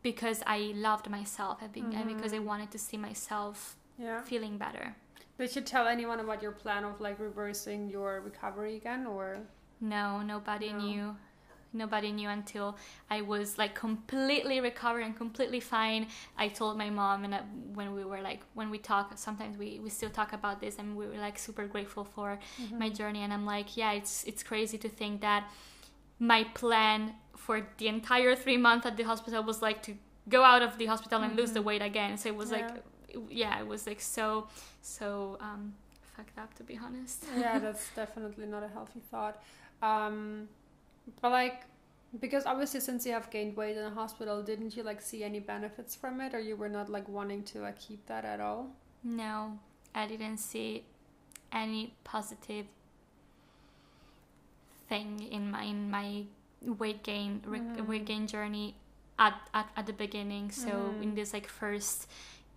[0.03, 4.23] because i loved myself and and because i wanted to see myself Yeah.
[4.23, 4.97] feeling better
[5.39, 9.27] Did you tell anyone about your plan of like reversing your recovery again, or?
[9.81, 10.79] no nobody No.
[10.79, 11.17] knew
[11.75, 12.77] nobody knew until
[13.11, 16.07] i was like completely recovered and completely fine.
[16.39, 17.41] I told my mom and uh,
[17.75, 20.97] when we were like when we talk sometimes we, we still talk about this and
[20.97, 22.39] we were like super grateful for
[22.79, 23.23] my journey.
[23.23, 25.51] And i'm like yeah it's it's crazy to think that
[26.19, 29.95] my plan for the entire three months at the hospital was like to
[30.29, 32.17] go out of the hospital and lose the weight again.
[32.17, 32.71] So it was like
[33.29, 34.49] yeah it was like so
[34.83, 35.75] so um
[36.17, 37.25] fucked up to be honest.
[37.37, 39.43] Yeah, that's definitely not a healthy thought.
[39.83, 40.49] Um,
[41.21, 41.63] but like,
[42.21, 45.41] because obviously since you have gained weight in the hospital, didn't you like see any
[45.41, 48.71] benefits from it, or you were not like wanting to like keep that at all?
[49.03, 49.59] No,
[49.95, 50.85] I didn't see
[51.53, 52.67] any positive
[54.89, 56.25] thing in my in my
[56.63, 57.87] weight gain re- Mm.
[57.87, 58.75] weight gain journey
[59.19, 60.51] at, at, at the beginning.
[60.51, 61.03] So Mm.
[61.03, 62.09] in this like first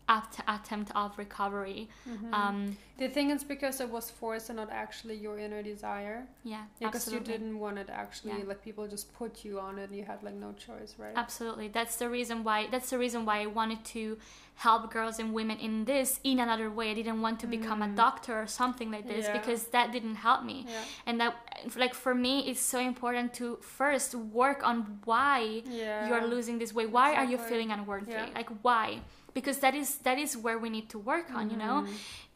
[0.07, 2.33] at- attempt of recovery, Mm-hmm.
[2.33, 6.27] um, Do you think it's because it was forced and not actually your inner desire?
[6.43, 8.31] yeah, Yeah, because you didn't want it actually.
[8.39, 8.45] Yeah.
[8.47, 11.13] Like people just put you on it, and you had like no choice, right?
[11.15, 11.67] Absolutely.
[11.67, 14.17] That's the reason why that's the reason why I wanted to
[14.55, 16.89] help girls and women in this in another way.
[16.89, 19.33] I didn't want to become a doctor or something like this Mm.
[19.33, 19.37] Yeah.
[19.39, 20.65] because that didn't help me.
[20.67, 20.83] Yeah.
[21.05, 21.35] And that
[21.75, 26.07] like for me it's so important to first work on why Yeah.
[26.07, 26.89] you're losing this weight.
[26.89, 28.15] Why are you feeling unworthy?
[28.39, 29.01] Like why?
[29.37, 31.77] Because that is that is where we need to work on, you know?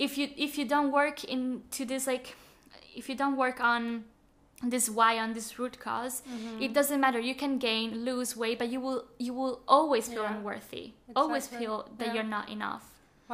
[0.06, 2.28] If you if you don't work into this like
[3.00, 3.84] if you don't work on
[4.74, 6.62] this why on this root because Mm-hmm.
[6.66, 10.22] it doesn't matter you can gain lose weight but you will you will always feel
[10.28, 10.36] Yeah.
[10.38, 10.86] unworthy
[11.22, 12.14] always feel that Yeah.
[12.16, 12.86] you're not enough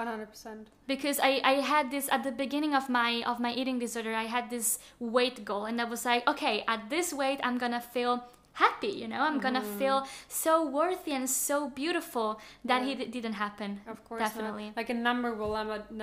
[0.01, 0.63] One hundred percent.
[0.93, 4.27] because I, I had this at the beginning of my of my eating disorder i
[4.35, 4.67] had this
[5.15, 8.13] weight goal and i was like okay at this weight i'm gonna feel
[8.63, 9.79] happy you know i'm gonna Mm-hmm.
[9.83, 9.97] feel
[10.45, 12.27] so worthy and so beautiful
[12.69, 13.03] that Yeah.
[13.03, 14.67] it didn't happen Of course, Definitely.
[14.69, 14.77] Not.
[14.81, 15.53] Like a number will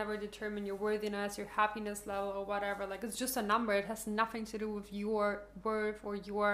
[0.01, 2.83] never determine your worthiness, your happiness level, or whatever.
[2.93, 3.73] Like it's just a number.
[3.83, 5.27] It has nothing to do with your
[5.69, 6.51] worth or your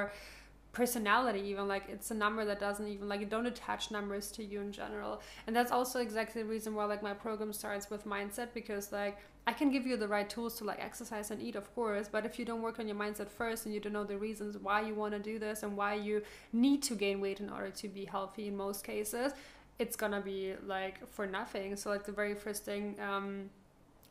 [0.73, 1.41] personality.
[1.41, 4.61] Even like it's a number that doesn't even like you don't attach numbers to you
[4.61, 5.21] in general.
[5.47, 9.19] And that's also exactly the reason why like my program starts with mindset because like
[9.47, 12.27] I can give you the right tools to like exercise and eat, of course, but
[12.27, 14.83] if you don't work on your mindset first and you don't know the reasons why
[14.83, 17.89] you want to do this and why you need to gain weight in order to
[17.89, 19.33] be healthy in most cases,
[19.79, 21.75] it's gonna be like for nothing.
[21.75, 23.49] So like the very first thing, um,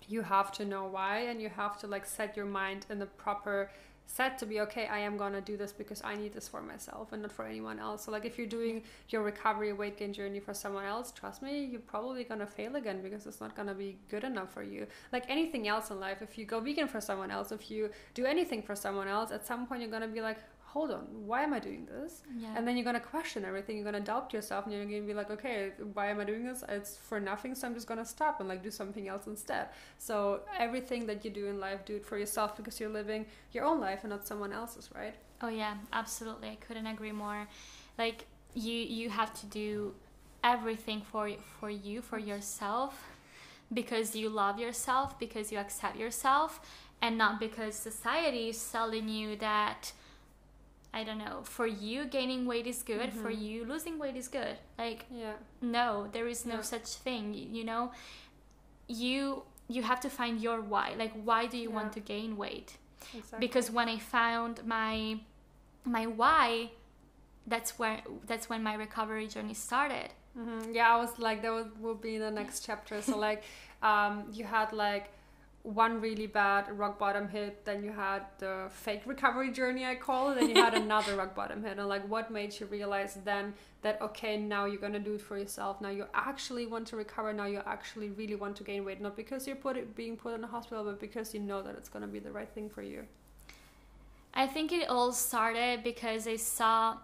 [0.08, 3.06] you have to know why and you have to like set your mind in the
[3.06, 3.70] proper
[4.10, 7.14] set to be okay i am gonna do this because i need this for myself
[7.14, 8.04] and not for anyone else.
[8.06, 11.66] So like if you're doing your recovery weight gain journey for someone else trust me
[11.72, 14.88] you're probably gonna fail again because it's not gonna be good enough for you.
[15.12, 18.26] Like anything else in life if you go vegan for someone else if you do
[18.26, 20.40] anything for someone else at some point you're gonna be like
[20.74, 22.22] hold on, why am I doing this?
[22.38, 22.54] Yeah.
[22.56, 23.76] And then you're gonna question everything.
[23.76, 26.64] You're gonna doubt yourself, and you're gonna be like, okay, why am I doing this?
[26.70, 29.70] It's for nothing, so I'm just gonna stop and like do something else instead.
[29.98, 33.66] So everything that you do in life, do it for yourself because you're living your
[33.66, 35.16] own life and not someone else's, right?
[35.42, 36.50] Oh yeah, absolutely.
[36.50, 37.48] I couldn't agree more.
[37.98, 39.96] Like you, you have to do
[40.44, 42.94] everything for for you, for yourself,
[43.74, 46.60] because you love yourself, because you accept yourself,
[47.02, 49.94] and not because society is telling you that
[50.94, 53.22] I don't know, for you gaining weight is good, mm-hmm.
[53.22, 54.58] for you losing weight is good.
[54.78, 55.34] Like yeah.
[55.62, 56.62] no, there is no yeah.
[56.62, 57.92] such thing, you know.
[58.88, 60.96] You you have to find your why.
[60.98, 61.76] Like why do you yeah.
[61.76, 62.78] want to gain weight?
[63.16, 63.40] Exactly.
[63.40, 65.20] Because when I found my
[65.86, 66.72] my why,
[67.46, 70.10] that's where that's when my recovery journey started.
[70.38, 70.74] Mm-hmm.
[70.74, 73.02] Yeah, I was like that would, will be the next chapter.
[73.02, 73.44] So like
[73.84, 75.12] um you had like
[75.64, 80.32] one really bad rock bottom hit, then you had the fake recovery journey, I call
[80.32, 81.78] it, then you had another rock bottom hit.
[81.78, 85.38] And like, what made you realize then that, okay, now you're gonna do it for
[85.38, 85.82] yourself.
[85.82, 87.34] Now you actually want to recover.
[87.34, 90.34] Now you actually really want to gain weight, not because you're put it, being put
[90.34, 92.82] in a hospital, but because you know that it's gonna be the right thing for
[92.82, 93.06] you.
[94.34, 96.98] I think it all started because I saw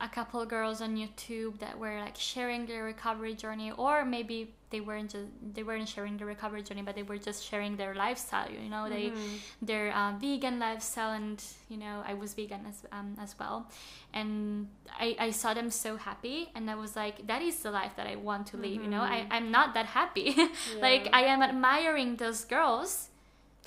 [0.00, 4.80] a couple girls on YouTube that were like sharing their recovery journey, or maybe they
[4.80, 8.48] weren't just they weren't sharing the recovery journey, but they were just sharing their lifestyle.
[8.50, 9.36] You know, they mm-hmm.
[9.60, 13.70] their uh, vegan lifestyle, and you know, I was vegan as um, as well,
[14.14, 14.68] and
[15.00, 18.06] I I saw them so happy, and I was like, that is the life that
[18.06, 18.70] I want to live.
[18.70, 18.84] Mm-hmm.
[18.84, 19.32] You know, I mm-hmm.
[19.32, 20.34] I'm not that happy.
[20.36, 20.48] yeah.
[20.80, 23.08] like I am admiring those girls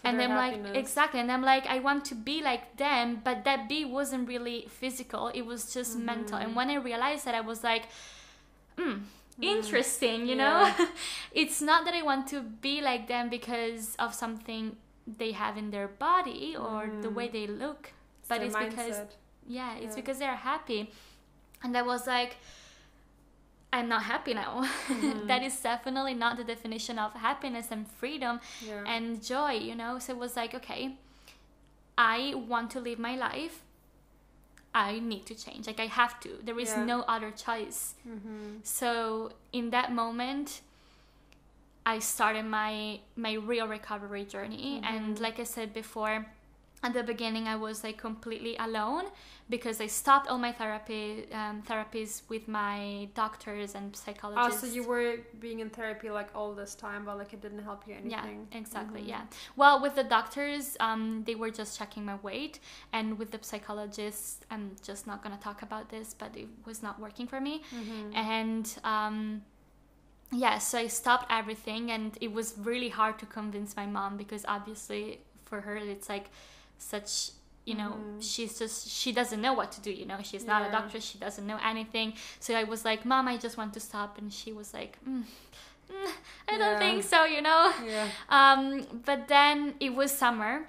[0.04, 3.70] and I'm like exactly and I'm like I want to be like them but that
[3.70, 6.06] be wasn't really physical it was just mm-hmm.
[6.06, 7.84] mental and when I realized that I was like
[8.78, 9.04] hmm mm,
[9.40, 10.74] interesting you yeah.
[10.78, 10.88] know
[11.34, 15.72] it's not that I want to be like them because of something they have in
[15.72, 17.02] their body or mm.
[17.02, 17.34] the way mm.
[17.34, 18.70] they look it's but it's mindset.
[18.70, 19.02] because
[19.48, 19.96] yeah it's yeah.
[19.96, 20.92] because they're happy
[21.64, 22.38] and I was like
[23.74, 24.68] I'm not happy now.
[24.92, 25.28] Mm-hmm.
[25.28, 28.84] that is definitely not the definition of happiness and freedom yeah.
[28.86, 30.00] and joy, you know?
[30.00, 30.96] So it was like, okay,
[31.98, 33.62] I want to live my life.
[34.74, 35.68] I need to change.
[35.68, 36.30] Like, I have to.
[36.44, 36.86] There is yeah.
[36.86, 37.96] no other choice.
[38.08, 38.60] Mm-hmm.
[38.64, 40.62] So, in that moment,
[41.86, 44.96] I started my my real recovery journey mm-hmm.
[44.96, 46.26] and like I said before
[46.84, 49.04] at the beginning i was like completely alone
[49.50, 54.74] because i stopped all my therapy um, therapies with my doctors and psychologists oh so
[54.74, 57.94] you were being in therapy like all this time but like it didn't help you
[57.94, 59.10] anything yeah exactly mm-hmm.
[59.10, 59.22] yeah
[59.56, 62.60] well with the doctors um, they were just checking my weight
[62.94, 67.00] and with the psychologists i'm just not gonna talk about this but it was not
[67.00, 68.16] working for me mm-hmm.
[68.16, 69.42] and um,
[70.32, 74.46] yeah so i stopped everything and it was really hard to convince my mom because
[74.48, 76.30] obviously for her it's like
[76.82, 77.32] such
[77.66, 78.18] you know mm.
[78.20, 80.70] she's just she doesn't know what to do you know she's not yeah.
[80.70, 83.80] a doctor she doesn't know anything so i was like mom i just want to
[83.80, 85.24] stop and she was like mm,
[85.92, 86.12] mm,
[86.50, 88.08] i don't think so you know yeah.
[88.30, 90.68] um but then it was summer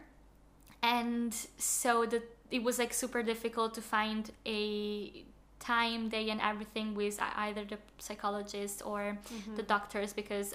[0.83, 5.25] and so the it was like super difficult to find a
[5.59, 9.55] time day and everything with either the psychologist or mm-hmm.
[9.55, 10.55] the doctors because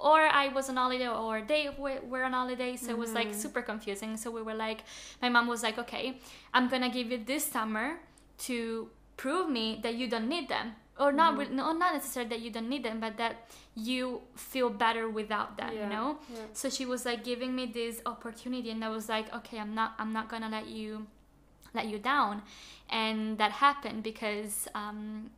[0.00, 2.76] or I was on holiday or they were on holiday.
[2.76, 2.90] So mm-hmm.
[2.90, 3.40] it was like mm-hmm.
[3.40, 4.16] super confusing.
[4.16, 4.84] So we were like,
[5.22, 6.18] my mom was like, okay,
[6.52, 7.98] I'm gonna give you this summer
[8.38, 10.72] to prove me that you don't need them.
[10.98, 11.56] Or not, mm-hmm.
[11.56, 15.72] no, not necessarily that you don't need them, but that you feel better without them.
[15.74, 15.82] Yeah.
[15.82, 16.18] You know.
[16.32, 16.40] Yeah.
[16.54, 19.94] So she was like giving me this opportunity, and I was like, okay, I'm not,
[19.98, 21.06] I'm not gonna let you,
[21.74, 22.42] let you down,
[22.88, 25.30] and that happened because um,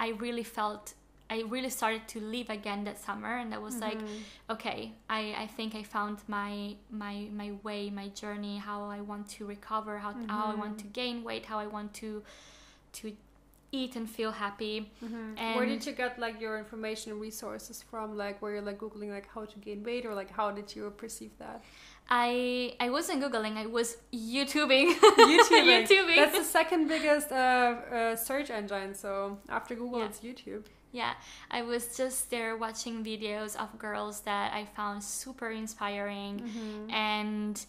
[0.00, 0.94] I really felt
[1.30, 3.84] I really started to live again that summer and I was mm-hmm.
[3.84, 3.98] like
[4.50, 9.28] okay I, I think I found my my my way my journey how I want
[9.30, 10.28] to recover how, mm-hmm.
[10.28, 10.92] how I want to mm-hmm.
[10.92, 12.22] gain weight how I want to
[12.94, 13.12] to
[13.70, 15.36] eat and feel happy mm-hmm.
[15.36, 19.10] and where did you get like your information resources from like where you're like googling
[19.10, 21.62] like how to gain weight or like how did you perceive that
[22.10, 23.58] I I wasn't googling.
[23.58, 24.94] I was YouTubing.
[24.98, 25.86] YouTubing.
[25.86, 26.16] YouTubing.
[26.16, 28.94] That's the second biggest uh, uh, search engine.
[28.94, 30.06] So after Google, yeah.
[30.06, 30.64] it's YouTube.
[30.92, 31.14] Yeah,
[31.50, 36.90] I was just there watching videos of girls that I found super inspiring, mm-hmm.
[36.90, 37.60] and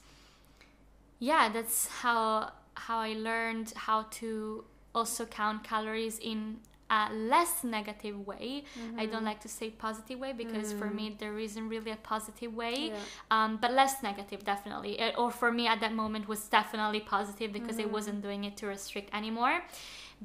[1.20, 4.64] yeah, that's how how I learned how to
[4.96, 6.58] also count calories in
[6.90, 8.64] a less negative way.
[8.76, 9.12] I Mm-hmm.
[9.12, 12.90] don't like to say positive way because for me there isn't really a positive way,
[12.90, 12.90] Mm.
[12.90, 13.00] Yeah.
[13.30, 15.00] um, but less negative definitely.
[15.00, 17.90] Uh, Or for me at that moment was definitely positive because Mm-hmm.
[17.90, 19.62] I wasn't doing it to restrict anymore.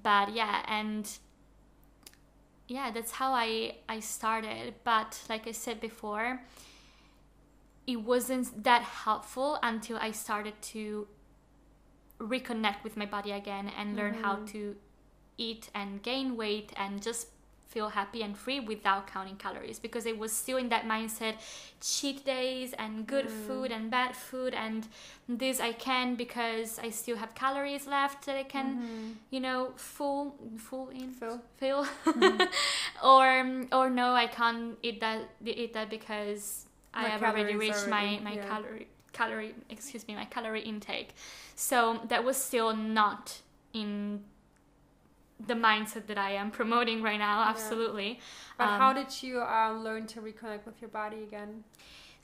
[0.03, 1.05] But yeah, and
[2.69, 4.75] yeah, that's how I I started.
[4.85, 6.41] But like I said before,
[7.87, 11.07] it wasn't that helpful until I started to
[12.19, 14.45] reconnect with my body again and learn how Mm-hmm.
[14.47, 14.77] to
[15.37, 17.29] eat and gain weight and just
[17.75, 21.35] feel happy and free without counting calories because it was still in that mindset
[21.93, 23.47] cheat days and good Mm.
[23.47, 24.81] food and bad food and
[25.43, 28.67] this I can because I still have calories left that I can
[29.35, 29.59] you know
[29.93, 30.23] full
[30.67, 31.39] full in Fill.
[31.61, 31.83] fill
[33.13, 33.27] or
[33.79, 38.31] or no I can't eat that eat that because I have already reached already, my
[38.31, 38.49] my yeah.
[38.49, 41.11] calorie calorie excuse me my calorie intake
[41.69, 43.25] so that was still not
[43.73, 44.21] in
[45.47, 47.51] the mindset that I am promoting right now Yeah.
[47.51, 48.21] absolutely
[48.59, 51.65] But Um, how did you um, learn to reconnect with your body again?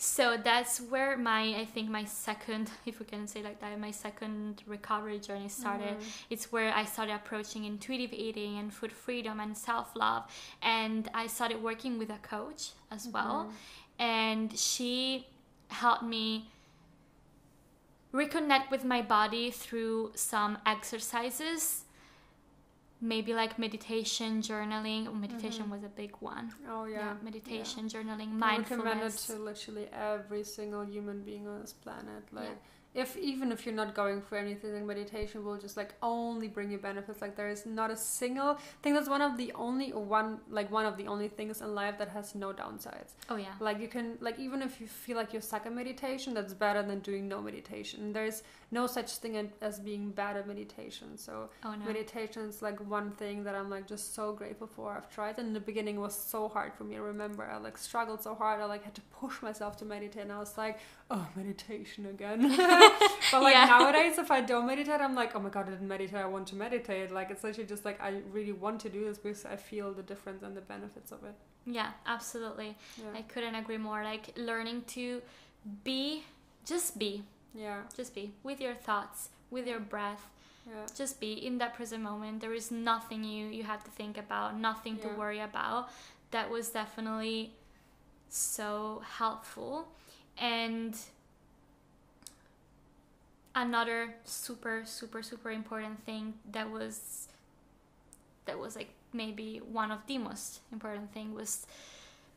[0.02, 3.90] So that's where my, I think my second, if we can say like that, my
[3.90, 5.96] second recovery journey started.
[6.30, 10.22] It's where I started approaching intuitive eating and food freedom and self love.
[10.62, 13.52] And I started working with a coach as well.
[13.98, 15.26] And she
[15.68, 16.48] helped me
[18.14, 21.84] reconnect with my body through some exercises.
[23.00, 25.12] Maybe like meditation, journaling.
[25.18, 25.72] Meditation mm-hmm.
[25.72, 26.52] was a big one.
[26.68, 27.14] Oh Yeah, yeah.
[27.22, 32.24] meditation, journaling, I recommend it to literally every single human being on this planet.
[32.30, 32.58] Like,
[32.92, 36.78] if even if you're not going for anything, meditation will just like only bring you
[36.78, 37.20] benefits.
[37.22, 38.94] Like, there is not a single thing.
[38.94, 42.08] That's one of the only one like one of the only things in life that
[42.08, 43.12] has no downsides.
[43.28, 43.54] Oh yeah.
[43.60, 46.82] Like you can like even if you feel like you're stuck in meditation, that's better
[46.82, 48.12] than doing no meditation.
[48.12, 51.16] There's no such thing as being bad at meditation.
[51.16, 51.84] So Oh no.
[51.84, 54.92] meditation is like one thing that I'm like just so grateful for.
[54.96, 56.96] I've tried and in the beginning it was so hard for me.
[56.96, 58.60] I remember I like struggled so hard.
[58.60, 60.78] I like had to push myself to meditate and I was like,
[61.10, 62.40] oh meditation again.
[63.32, 63.66] but like Yeah.
[63.66, 66.46] nowadays if I don't meditate, I'm like, oh my god, I didn't meditate, I want
[66.48, 67.10] to meditate.
[67.10, 70.02] Like it's literally just like I really want to do this because I feel the
[70.02, 71.34] difference and the benefits of it.
[71.66, 72.76] Yeah, absolutely.
[72.96, 73.18] Yeah.
[73.18, 74.02] I couldn't agree more.
[74.02, 75.22] Like learning to
[75.84, 76.24] be,
[76.64, 77.22] just be,
[77.54, 77.82] yeah.
[77.96, 80.30] just be with your thoughts, with your breath.
[80.66, 80.86] Yeah.
[80.96, 82.40] Just be in that present moment.
[82.40, 85.88] There is nothing you you have to think about, nothing to worry about.
[86.30, 87.54] That was definitely
[88.28, 89.88] so helpful.
[90.38, 90.96] And
[93.54, 97.28] another super super super important thing that was
[98.46, 101.66] that was like maybe one of the most important thing was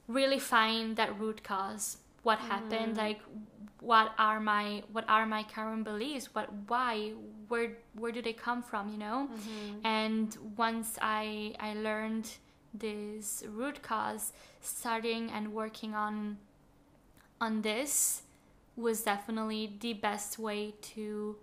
[0.08, 1.98] really find that root cause.
[2.24, 2.96] What happened?
[2.96, 2.98] Mm.
[2.98, 3.22] Like
[3.80, 6.30] what are my what are my current beliefs?
[6.34, 7.12] What why
[7.48, 9.30] where where do they come from you know?
[9.32, 9.86] Mm-hmm.
[9.86, 12.30] And once i i learned
[12.74, 16.38] this root cause starting and working on
[17.42, 18.22] on this
[18.76, 21.36] was definitely the best way to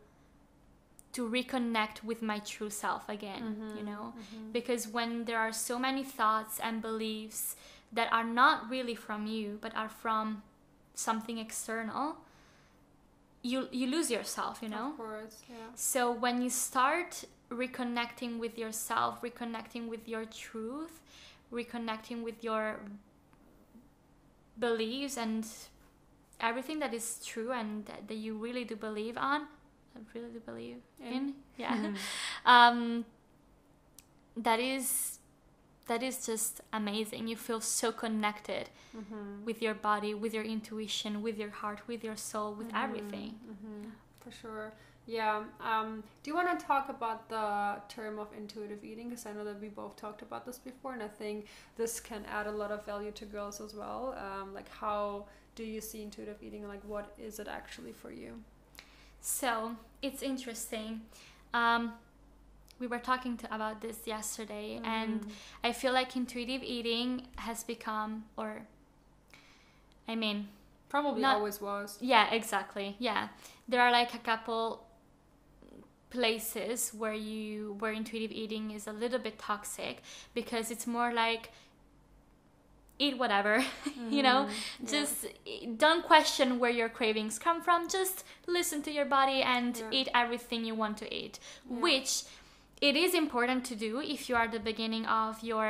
[1.12, 4.52] to reconnect with my true self again you mm-hmm, know mm-hmm.
[4.52, 7.56] because when there are so many thoughts and beliefs
[7.92, 10.42] that are not really from you but are from
[10.94, 12.16] something external
[13.42, 15.36] you you lose yourself you know Of course.
[15.48, 15.56] Yeah.
[15.74, 21.00] so when you start reconnecting with yourself, reconnecting with your truth,
[21.52, 22.80] reconnecting with your
[24.58, 25.46] beliefs and
[26.40, 29.42] everything that is true and that, that you really do believe on,
[29.96, 31.34] I really do believe in, In.
[31.56, 31.92] yeah.
[32.46, 33.04] um,
[34.36, 35.18] that is
[35.88, 37.26] that is just amazing.
[37.26, 39.44] You feel so connected Mm-hmm.
[39.44, 43.38] with your body, with your intuition, with your heart, with your soul, with everything.
[43.46, 43.88] hmm
[44.18, 44.72] For sure.
[45.06, 45.44] Yeah.
[45.60, 49.08] Um, do you want to talk about the term of intuitive eating?
[49.10, 52.24] Because I know that we both talked about this before, and I think this can
[52.26, 54.16] add a lot of value to girls as well.
[54.18, 55.26] Um, like, how
[55.60, 56.66] do you see intuitive eating?
[56.66, 58.32] Like, what is it actually for you?
[59.20, 61.02] So it's interesting.
[61.52, 61.92] Um,
[62.78, 65.26] we were talking to, about this yesterday, and
[65.62, 68.62] I feel like intuitive eating has become, or
[70.08, 70.48] I mean,
[70.88, 71.98] Probably Not- always was.
[72.00, 72.96] yeah, exactly.
[72.98, 73.28] Yeah,
[73.68, 74.86] there are like a couple
[76.08, 80.02] places where you where intuitive eating is a little bit toxic
[80.34, 81.52] because it's more like
[83.04, 83.54] eat whatever
[84.16, 84.90] you know Yeah.
[84.94, 85.16] just
[85.84, 88.16] don't question where your cravings come from just
[88.58, 89.96] listen to your body and Yeah.
[89.98, 91.34] eat everything you want to eat
[91.70, 91.80] Yeah.
[91.86, 92.10] which
[92.88, 95.66] it is important to do if you are at the beginning of your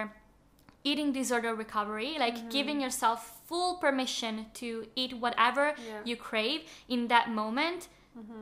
[0.90, 2.48] eating disorder recovery like Mm-hmm.
[2.58, 3.18] giving yourself
[3.48, 4.68] full permission to
[5.02, 5.74] eat whatever
[6.08, 7.88] you crave in that moment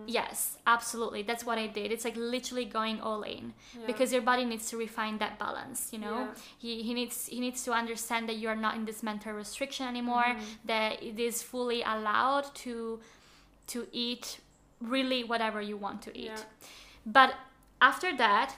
[0.06, 1.22] Yes, absolutely.
[1.22, 1.92] That's what I did.
[1.92, 3.86] It's like literally going all in Yeah.
[3.86, 5.92] because your body needs to refine that balance.
[5.92, 6.34] You know, Yeah.
[6.58, 9.86] he, he needs he needs to understand that you are not in this mental restriction
[9.86, 10.24] anymore.
[10.24, 10.66] Mm-hmm.
[10.66, 13.00] That it is fully allowed to
[13.68, 14.40] to eat
[14.80, 16.26] really whatever you want to eat.
[16.26, 16.42] Yeah.
[17.04, 17.34] But
[17.80, 18.56] after that,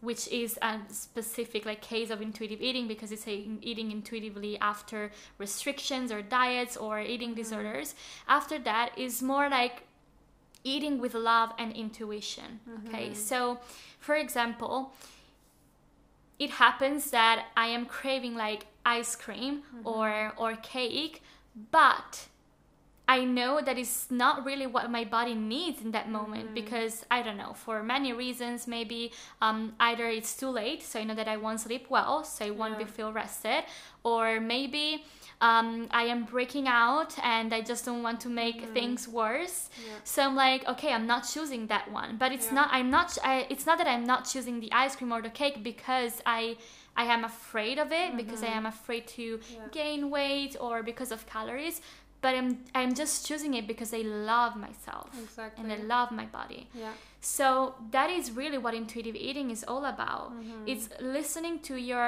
[0.00, 5.12] which is a specific like case of intuitive eating because it's a, eating intuitively after
[5.38, 7.94] restrictions or diets or eating disorders.
[8.26, 9.84] After that is more like
[10.64, 12.60] eating with love and intuition.
[12.88, 13.14] Okay, mm-hmm.
[13.14, 13.58] so
[13.98, 14.92] for example,
[16.38, 19.86] it happens that I am craving like ice cream mm-hmm.
[19.86, 21.22] or or cake,
[21.70, 22.26] but
[23.08, 27.20] I know that it's not really what my body needs in that moment because I
[27.22, 28.66] don't know for many reasons.
[28.66, 32.46] Maybe um, either it's too late, so I know that I won't sleep well, so
[32.46, 33.64] I won't be feel rested,
[34.04, 35.04] or maybe
[35.40, 39.68] um, I am breaking out and I just don't want to make things worse.
[39.76, 39.94] Yeah.
[40.04, 42.54] So I'm like, okay, I'm not choosing that one, but it's Yeah.
[42.54, 42.68] not.
[42.72, 43.18] I'm not.
[43.24, 46.56] I, it's not that I'm not choosing the ice cream or the cake because I.
[46.94, 49.68] I am afraid of it because I am afraid to Mm-hmm.
[49.72, 51.80] Gain weight or because of calories,
[52.22, 54.02] but I'm I'm just choosing it because I
[54.32, 55.58] love myself Exactly.
[55.62, 56.68] and I love my body.
[56.74, 56.92] Yeah.
[57.20, 60.32] So that is really what intuitive eating is all about.
[60.32, 60.66] Mm-hmm.
[60.72, 62.06] It's listening to your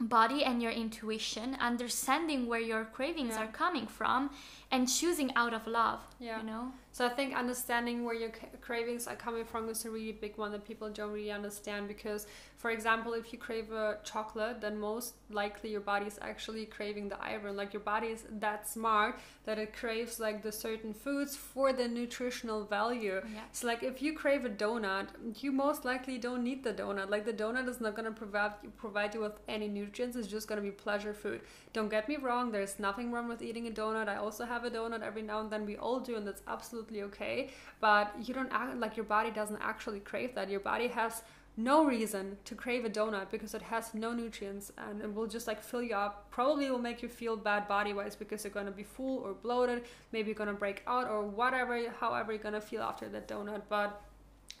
[0.00, 3.44] body and your intuition, understanding where your cravings Yeah.
[3.44, 4.30] are coming from,
[4.72, 6.00] and choosing out of love.
[6.18, 6.40] Yeah.
[6.40, 6.72] You know.
[6.92, 10.50] So I think understanding where your cravings are coming from is a really big one
[10.52, 12.26] that people don't really understand because,
[12.64, 17.10] for example, if you crave a chocolate, then most likely your body is actually craving
[17.10, 17.58] the iron.
[17.58, 21.86] Like your body is that smart that it craves like the certain foods for the
[21.86, 23.20] nutritional value.
[23.34, 23.40] Yeah.
[23.52, 25.08] So like if you crave a donut,
[25.42, 27.10] you most likely don't need the donut.
[27.10, 30.16] Like the donut is not gonna provide you provide you with any nutrients.
[30.16, 31.42] It's just gonna be pleasure food.
[31.74, 32.50] Don't get me wrong.
[32.50, 34.08] There's nothing wrong with eating a donut.
[34.08, 35.66] I also have a donut every now and then.
[35.66, 37.50] We all do, and that's absolutely okay.
[37.82, 40.48] But you don't act like your body doesn't actually crave that.
[40.48, 41.22] Your body has
[41.56, 45.46] no reason to crave a donut because it has no nutrients and it will just
[45.46, 46.28] like fill you up.
[46.30, 49.84] Probably will make you feel bad body wise because you're gonna be full or bloated.
[50.12, 53.62] Maybe you're gonna break out or whatever, however you're gonna feel after that donut.
[53.68, 54.02] But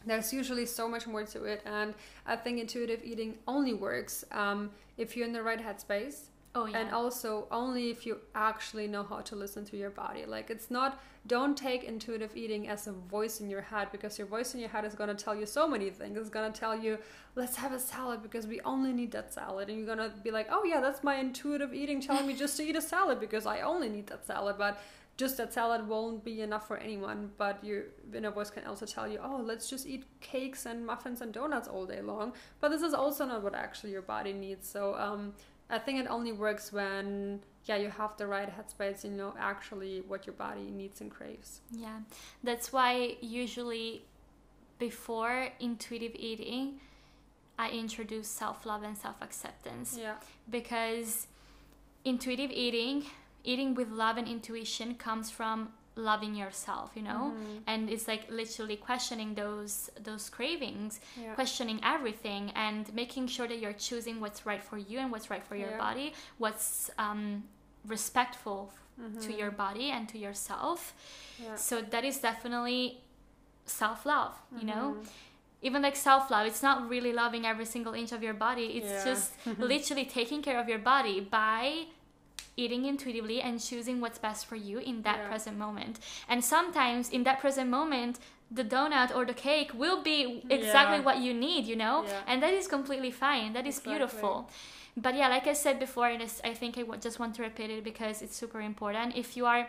[0.06, 1.94] there's usually so much more to it, and
[2.26, 6.28] I think intuitive eating only works um, if you're in the right headspace.
[6.56, 6.78] Oh yeah.
[6.78, 10.24] And also only if you actually know how to listen to your body.
[10.24, 14.26] Like it's not don't take intuitive eating as a voice in your head because your
[14.28, 16.16] voice in your head is gonna tell you so many things.
[16.16, 16.98] It's gonna tell you,
[17.34, 19.68] let's have a salad because we only need that salad.
[19.68, 22.62] And you're gonna be like, Oh yeah, that's my intuitive eating telling me just to
[22.62, 24.56] eat a salad because I only need that salad.
[24.56, 24.80] But
[25.16, 27.32] just that salad won't be enough for anyone.
[27.36, 27.84] But your
[28.14, 31.66] inner voice can also tell you, Oh, let's just eat cakes and muffins and donuts
[31.66, 32.32] all day long.
[32.60, 34.68] But this is also not what actually your body needs.
[34.68, 35.32] So um
[35.70, 40.02] I think it only works when yeah you have the right headspace you know actually
[40.06, 41.60] what your body needs and craves.
[41.70, 42.00] Yeah,
[42.42, 44.04] that's why usually
[44.78, 46.80] before intuitive eating,
[47.58, 50.14] I introduce self love and self acceptance yeah.
[50.50, 51.26] Because
[52.04, 53.06] intuitive eating,
[53.44, 57.58] eating with love and intuition, comes from loving yourself, you know, Mm-hmm.
[57.66, 63.58] and it's like literally questioning those those cravings, yeah questioning everything, and making sure that
[63.62, 65.78] you're choosing what's right for you and what's right for your Yeah.
[65.86, 67.44] body, what's um,
[67.86, 68.72] respectful
[69.20, 70.80] to your body and to yourself.
[70.94, 71.44] Mm-hmm.
[71.44, 72.80] yeah So that is definitely
[73.66, 74.86] self love, you know?
[74.98, 75.06] Mhm.
[75.68, 78.66] Even like self love, it's not really loving every single inch of your body.
[78.78, 79.32] It's just
[79.72, 81.86] literally taking care of your body by
[82.56, 85.28] eating intuitively and choosing what's best for you in that Yeah.
[85.28, 85.98] present moment.
[86.28, 88.18] And sometimes in that present moment,
[88.50, 91.02] the donut or the cake will be exactly Yeah.
[91.04, 92.04] what you need, you know?
[92.04, 92.20] Yeah.
[92.26, 93.52] And that is completely fine.
[93.54, 93.92] That is Exactly.
[93.92, 94.50] beautiful.
[94.96, 97.82] But yeah, like I said before, and I think I just want to repeat it
[97.82, 99.16] because it's super important.
[99.16, 99.68] If you are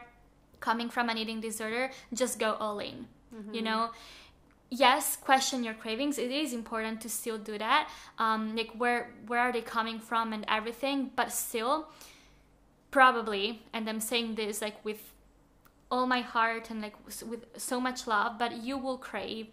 [0.60, 3.08] coming from an eating disorder, just go all in.
[3.52, 3.90] You know,
[4.70, 6.18] yes, question your cravings.
[6.18, 7.90] It is important to still do that.
[8.18, 11.88] Um, like where where are they coming from and everything, but still,
[13.00, 13.46] probably.
[13.74, 15.02] And I'm saying this like with
[15.92, 16.96] all my heart and like
[17.32, 19.48] with so much love, but you will crave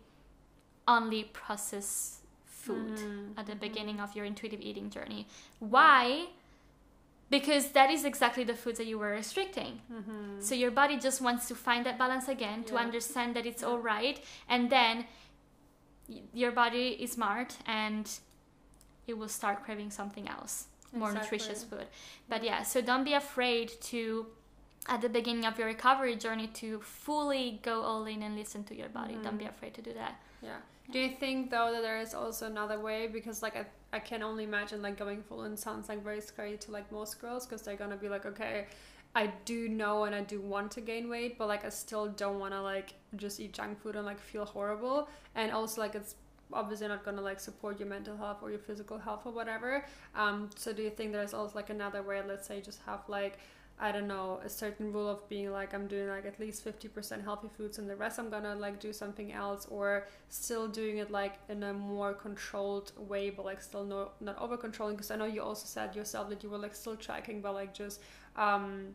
[0.86, 2.20] only processed
[2.64, 3.38] food Mhm.
[3.38, 5.22] at the beginning of your intuitive eating journey.
[5.58, 6.28] Why?
[7.36, 9.80] Because that is exactly the foods that you were restricting.
[9.90, 10.40] Mhm.
[10.46, 12.84] So your body just wants to find that balance again to Yeah.
[12.86, 14.16] understand that it's all right,
[14.48, 14.94] and then
[16.42, 18.04] your body is smart and
[19.06, 20.54] it will start craving something else,
[20.92, 21.86] more nutritious food.
[22.28, 24.26] But yeah, so don't be afraid to
[24.88, 28.74] at the beginning of your recovery journey to fully go all in and listen to
[28.76, 29.14] your body.
[29.14, 29.36] Don't Mm-hmm.
[29.38, 30.20] be afraid to do that.
[30.42, 30.56] yeah
[30.90, 34.20] do you think though that there is also another way because like I, I can
[34.22, 37.62] only imagine like going full in sounds like very scary to like most girls because
[37.62, 38.66] they're gonna be like okay
[39.14, 42.38] I do know and I do want to gain weight, but like I still don't
[42.40, 45.08] want to like just eat junk food and like feel horrible.
[45.34, 46.14] And also like it's
[46.54, 49.84] obviously not gonna like support your mental health or your physical health or whatever.
[50.14, 52.22] Um, so do you think there's also like another way?
[52.26, 53.38] Let's say just have like
[53.78, 57.24] I don't know, a certain rule of being like I'm doing like at least 50%
[57.24, 61.10] healthy foods and the rest I'm gonna like do something else or still doing it
[61.10, 65.16] like in a more controlled way but like still no, not over controlling because I
[65.16, 68.00] know you also said yourself that you were like still tracking but like just
[68.36, 68.94] um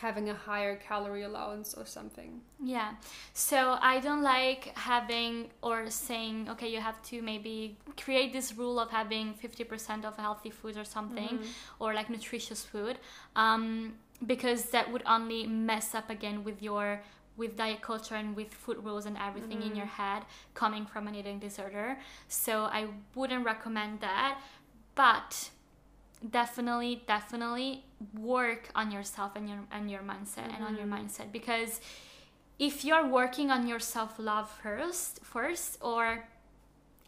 [0.00, 2.40] having a higher calorie allowance or something.
[2.62, 2.92] Yeah.
[3.34, 8.80] So I don't like having or saying, okay, you have to maybe create this rule
[8.80, 11.82] of having 50% of healthy food or something, mm-hmm.
[11.82, 12.98] or like nutritious food,
[13.36, 13.94] um,
[14.26, 17.00] because that would only mess up again with your
[17.34, 19.70] with diet culture and with food rules and everything mm-hmm.
[19.70, 20.22] in your head
[20.52, 21.98] coming from an eating disorder.
[22.28, 24.38] So I wouldn't recommend that.
[24.94, 25.48] But
[26.30, 27.84] definitely definitely
[28.18, 30.54] work on yourself and your and your mindset mm-hmm.
[30.54, 31.06] and on your mm-hmm.
[31.06, 31.80] mindset because
[32.58, 36.24] if you're working on your self-love first first or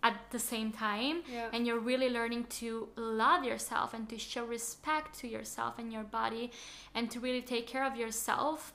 [0.02, 1.48] at the same time yeah.
[1.52, 6.02] and you're really learning to love yourself and to show respect to yourself and your
[6.02, 6.50] body
[6.94, 8.74] and to really take care of yourself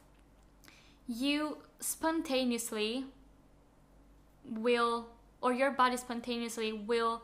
[1.07, 3.05] you spontaneously
[4.49, 5.07] will
[5.41, 7.21] or your body spontaneously will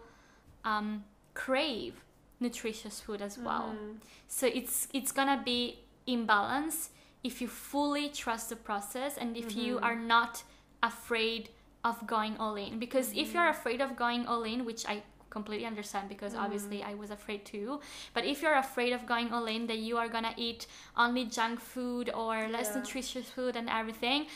[0.64, 1.04] um,
[1.34, 2.05] crave
[2.40, 3.74] nutritious food as well.
[3.74, 3.98] Mm-hmm.
[4.28, 6.90] So it's it's gonna be imbalance
[7.24, 9.60] if you fully trust the process and if mm-hmm.
[9.60, 10.44] you are not
[10.84, 11.50] afraid
[11.84, 12.80] of going all in.
[12.80, 13.20] Because mm-hmm.
[13.20, 13.60] if you're mm-hmm.
[13.60, 16.44] afraid of going all in, which I completely understand because mm-hmm.
[16.44, 17.82] obviously I was afraid too.
[18.14, 21.60] But if you're afraid of going all in that you are gonna eat only junk
[21.60, 22.80] food or less yeah.
[22.80, 24.28] nutritious food and everything,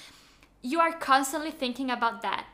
[0.62, 2.46] you are constantly thinking about that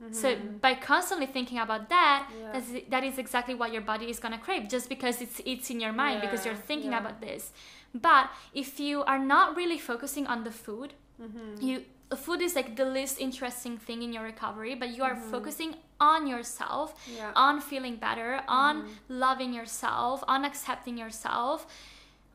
[0.00, 0.12] Mm-hmm.
[0.12, 2.52] So by constantly thinking about that, yeah.
[2.52, 5.80] that's, that is exactly what your body is gonna crave, just because it's it's in
[5.80, 6.30] your mind yeah.
[6.30, 7.00] because you're thinking yeah.
[7.00, 7.52] about this.
[7.94, 11.60] But if you are not really focusing on the food, mm-hmm.
[11.60, 11.84] you
[12.16, 15.30] food is like the least interesting thing in your recovery, but you are mm-hmm.
[15.30, 16.94] focusing on yourself,
[17.34, 18.90] on feeling better, on mm-hmm.
[19.08, 21.66] loving yourself, on accepting yourself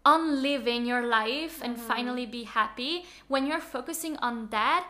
[0.06, 1.88] on living your life and mm-hmm.
[1.88, 4.86] finally be happy when you're focusing on that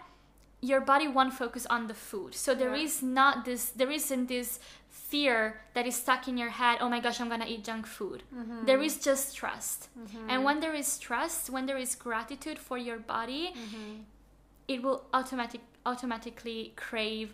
[0.64, 2.34] your body won't focus on the food.
[2.34, 2.86] So there yeah.
[2.86, 4.60] is not this, there isn't this
[4.90, 8.24] fear that is stuck in your head oh my gosh i'm gonna eat junk food
[8.36, 8.66] mm-hmm.
[8.66, 10.30] there is just trust mm-hmm.
[10.30, 14.02] and when there is trust when there is gratitude for your body mm-hmm.
[14.68, 17.34] it will automatic automatically crave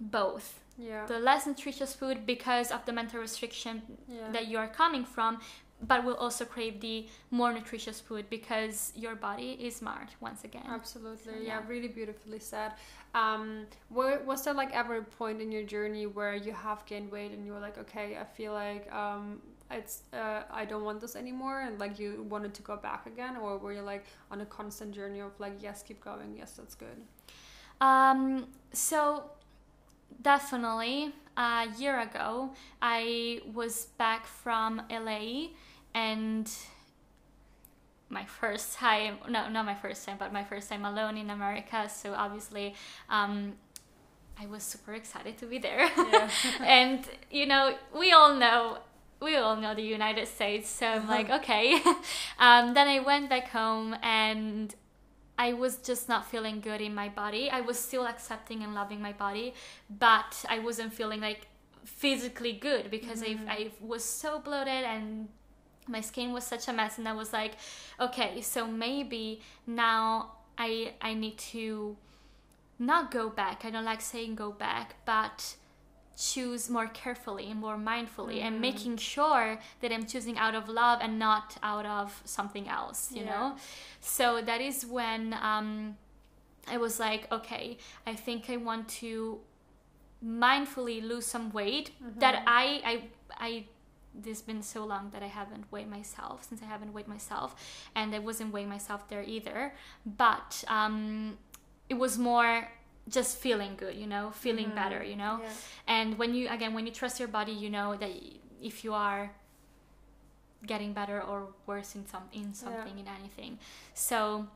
[0.00, 1.06] both yeah.
[1.06, 4.30] the less nutritious food because of the mental restriction yeah.
[4.32, 5.40] that you are coming from
[5.82, 10.64] but will also crave the more nutritious food because your body is smart once again.
[10.68, 11.32] Absolutely.
[11.32, 11.46] So, yeah.
[11.46, 11.60] yeah.
[11.66, 12.72] really beautifully said.
[13.14, 17.32] Um was there like ever a point in your journey where you have gained weight
[17.32, 21.14] and you were like okay i feel like um it's uh, i don't want this
[21.14, 23.36] anymore and like you wanted to go back again?
[23.36, 26.36] Or were you like on a constant journey of like yes keep going.
[26.36, 26.98] Yes that's good
[27.82, 29.24] um so
[30.22, 35.48] definitely a year ago i was back from la
[35.94, 36.50] and
[38.08, 41.88] my first time no not my first time but my first time alone in america
[41.88, 42.74] so obviously
[43.08, 43.54] um,
[44.38, 46.30] i was super excited to be there yeah.
[46.60, 48.78] and you know we all know
[49.20, 51.38] we all know the united states so i'm like uh-huh.
[51.38, 51.80] okay
[52.38, 54.74] um, then i went back home and
[55.38, 57.50] I was just not feeling good in my body.
[57.50, 59.54] I was still accepting and loving my body,
[59.90, 61.48] but I wasn't feeling like
[61.84, 63.48] physically good because mm-hmm.
[63.48, 65.28] I, I was so bloated and
[65.88, 67.52] my skin was such a mess and i was like
[68.00, 71.96] okay so maybe now i i need to
[72.78, 75.56] not go back i don't like saying go back but
[76.16, 78.46] choose more carefully and more mindfully mm-hmm.
[78.46, 83.10] and making sure that i'm choosing out of love and not out of something else
[83.12, 83.30] you yeah.
[83.30, 83.56] know
[84.00, 85.96] so that is when um,
[86.68, 87.76] i was like okay
[88.06, 89.40] i think i want to
[90.24, 92.18] mindfully lose some weight mm-hmm.
[92.20, 93.02] that i i
[93.38, 93.64] i
[94.14, 97.54] this been so long that I haven't weighed myself since I haven't weighed myself
[97.94, 101.38] and I wasn't weighing myself there either but um,
[101.88, 102.68] it was more
[103.08, 104.76] just feeling good you know feeling mm-hmm.
[104.76, 105.48] better you know yeah.
[105.88, 108.10] and when you again when you trust your body you know that
[108.62, 109.32] if you are
[110.66, 113.02] getting better or worse in some in something yeah.
[113.02, 113.58] in anything
[113.94, 114.46] so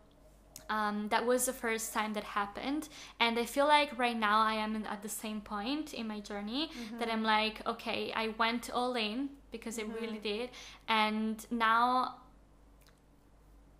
[0.69, 2.89] um, that was the first time that happened
[3.21, 6.69] and i feel like right now i am at the same point in my journey
[6.69, 6.99] mm-hmm.
[6.99, 9.91] that i'm like okay i went all in because mm-hmm.
[9.93, 10.51] it really did
[10.89, 12.17] and now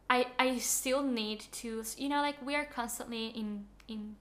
[0.09, 4.17] i i still need to you know like we are constantly in in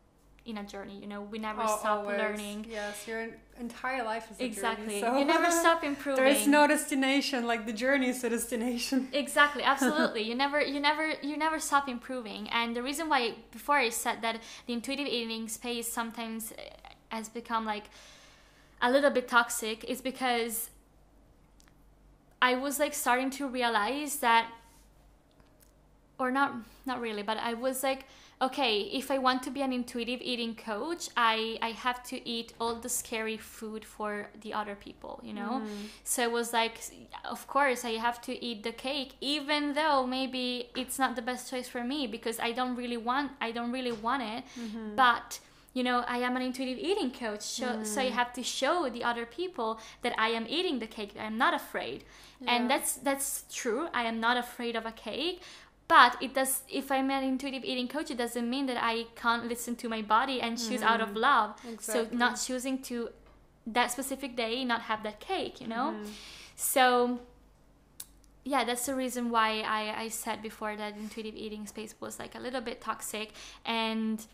[0.45, 2.17] in a journey you know we never Oh, stop always.
[2.17, 3.29] learning Yes, your
[3.59, 5.01] entire life is a exactly journey.
[5.01, 7.47] So you never stop improving There is no destination.
[7.47, 9.09] Like the journey is a destination.
[9.13, 13.77] exactly absolutely you never you never you never stop improving and the reason why before
[13.77, 16.61] i said that the intuitive eating space sometimes uh,
[17.09, 17.85] has become like
[18.81, 20.69] a little bit toxic is because
[22.41, 24.49] i was like starting to realize that
[26.19, 26.55] or not
[26.85, 28.05] not really but i was like
[28.41, 32.53] okay if i want to be an intuitive eating coach i i have to eat
[32.59, 35.61] all the scary food for the other people you know?
[35.63, 35.87] Mm.
[36.03, 36.81] So it was like
[37.23, 41.49] of course i have to eat the cake even though maybe it's not the best
[41.49, 44.43] choice for me because i don't really want i don't really want it.
[44.59, 44.95] Mm-hmm.
[44.95, 45.39] But
[45.75, 48.11] you know i am an intuitive eating coach so, so i mm.
[48.11, 51.13] have to show the other people that i am eating the cake.
[51.19, 52.03] I'm not afraid.
[52.39, 52.55] Yeah.
[52.55, 53.87] and that's that's true.
[53.93, 55.41] I am not afraid of a cake
[55.87, 59.45] but it does if i'm an intuitive eating coach it doesn't mean that i can't
[59.53, 61.21] listen to my body and choose out of mm.
[61.27, 61.49] love.
[61.79, 63.09] So not choosing to
[63.67, 65.87] that specific day not have that cake you know?
[65.93, 66.07] Mm.
[66.55, 67.19] So
[68.43, 69.49] yeah that's the reason why
[69.79, 73.31] I, I said before that intuitive eating space was like a little bit toxic.
[73.65, 74.25] And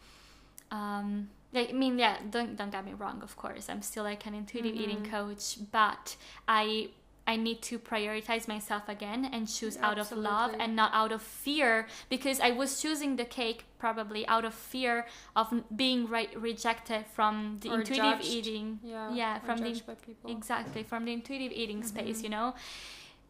[0.71, 4.25] um like i mean yeah don't don't get me wrong of course i'm still like
[4.25, 6.15] an intuitive eating coach but
[6.47, 6.87] i
[7.27, 11.21] i need to prioritize myself again and choose out of love and not out of
[11.21, 15.05] fear because i was choosing the cake probably out of fear
[15.35, 18.25] of being re- rejected from the Or intuitive judged.
[18.27, 19.13] eating Yeah.
[19.13, 20.31] yeah from the by people.
[20.31, 21.87] exactly from the intuitive eating Mm-hmm.
[21.99, 22.53] space you know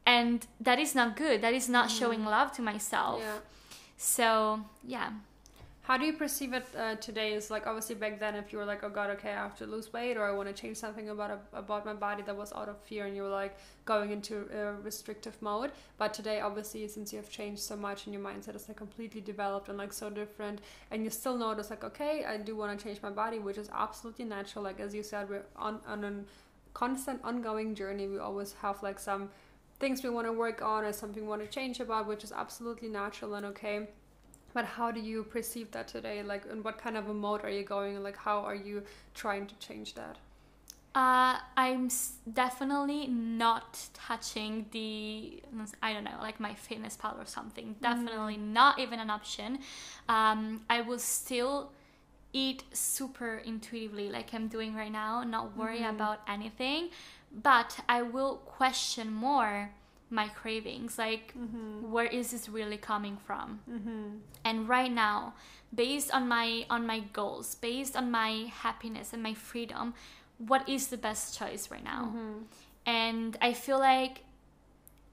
[0.05, 3.29] and that is not good that is not showing love to myself Mm-hmm.
[3.29, 3.39] Yeah.
[3.97, 5.09] so yeah
[5.83, 7.33] How do you perceive it uh, today?
[7.33, 9.65] Is like obviously back then, if you were like, oh god, okay, I have to
[9.65, 12.69] lose weight, or I want to change something about about my body, that was out
[12.69, 15.71] of fear, and you were like going into a restrictive mode.
[15.97, 19.21] But today, obviously, since you have changed so much and your mindset is like completely
[19.21, 20.61] developed and like so different,
[20.91, 23.69] and you still notice like, okay, I do want to change my body, which is
[23.73, 24.63] absolutely natural.
[24.63, 26.13] Like as you said, we're on on a
[26.75, 28.07] constant ongoing journey.
[28.07, 29.29] We always have like some
[29.79, 32.31] things we want to work on or something we want to change about, which is
[32.31, 33.87] absolutely natural and okay.
[34.53, 36.23] But how do you perceive that today?
[36.23, 38.01] Like, in what kind of a mode are you going?
[38.03, 38.83] Like, how are you
[39.13, 40.17] trying to change that?
[40.93, 45.41] Uh, I'm s- definitely not touching the
[45.81, 47.75] I don't know like my fitness pal or something.
[47.81, 49.59] Definitely not even an option.
[50.09, 51.71] Um, I will still
[52.33, 56.89] eat super intuitively like I'm doing right now, not worry about anything,
[57.31, 59.71] but I will question more
[60.11, 61.91] my cravings like mm-hmm.
[61.91, 63.61] where is this really coming from?
[63.69, 64.17] Mm-hmm.
[64.43, 65.33] And right now
[65.73, 69.93] based on my on my goals based on my happiness and my freedom
[70.37, 72.13] what is the best choice right now?
[72.15, 72.37] Mm-hmm.
[72.85, 74.23] And i feel like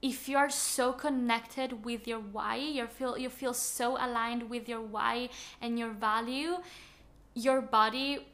[0.01, 4.69] if you are so connected with your why you feel you feel so aligned with
[4.69, 5.29] your why
[5.61, 6.57] and your value
[7.33, 8.25] your body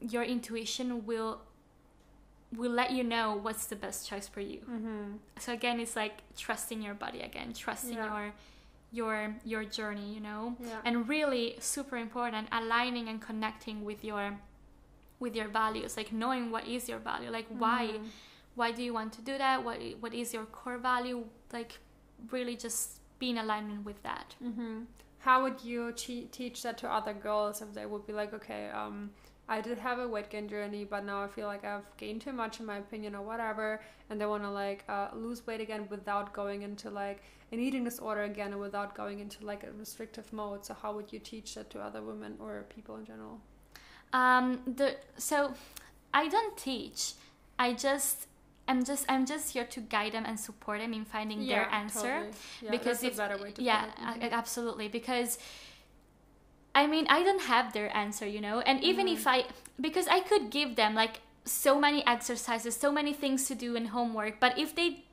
[0.00, 1.40] your intuition will
[2.56, 5.16] will let you know what's the best choice for you Mm-hmm.
[5.38, 8.06] so again it's like trusting your body again trusting Yeah.
[8.12, 8.32] your
[8.92, 10.80] your your journey you know Yeah.
[10.84, 14.36] and really super important aligning and connecting with your
[15.20, 18.04] with your values like knowing what is your value like why Mm-hmm.
[18.56, 21.78] why do you want to do that what what is your core value like
[22.32, 24.80] really just be in alignment with that Mm-hmm.
[25.22, 28.70] How would you te- teach that to other girls if they would be like, okay,
[28.70, 29.10] um,
[29.50, 32.32] I did have a weight gain journey, but now I feel like I've gained too
[32.32, 35.86] much in my opinion or whatever, and they want to like uh, lose weight again
[35.90, 37.22] without going into like
[37.52, 40.64] an eating disorder again, and without going into like a restrictive mode.
[40.64, 43.40] So how would you teach that to other women or people in general?
[44.12, 45.54] um the so
[46.12, 47.12] i don't teach
[47.58, 48.26] i just
[48.68, 52.00] i'm just i'm just here to guide them and support them in finding their answer
[52.00, 52.30] totally.
[52.60, 53.84] Yeah, because that's it's a better way to yeah
[54.14, 54.32] put it.
[54.32, 55.38] a- absolutely because
[56.74, 59.14] i mean i don't have their answer you know and even Mm-hmm.
[59.16, 59.44] if i
[59.80, 63.88] because i could give them like so many exercises so many things to do and
[63.88, 65.04] homework but if they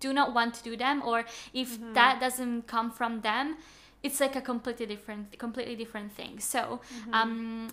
[0.00, 1.24] do not want to do them or
[1.54, 1.92] if Mm-hmm.
[1.94, 3.56] that doesn't come from them
[4.02, 7.14] it's like a completely different completely different thing so Mm-hmm.
[7.14, 7.68] um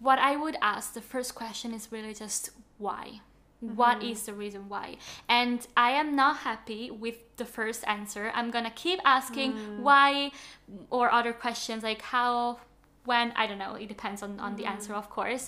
[0.00, 3.20] what i would ask the first question is really just why
[3.62, 4.10] What Mm-hmm.
[4.10, 4.96] is the reason why
[5.28, 9.78] and i am not happy with the first answer i'm gonna keep asking Mm.
[9.86, 10.32] why
[10.90, 12.58] or other questions like how
[13.04, 14.72] when i don't know it depends on, on the Mm-hmm.
[14.74, 15.44] answer of course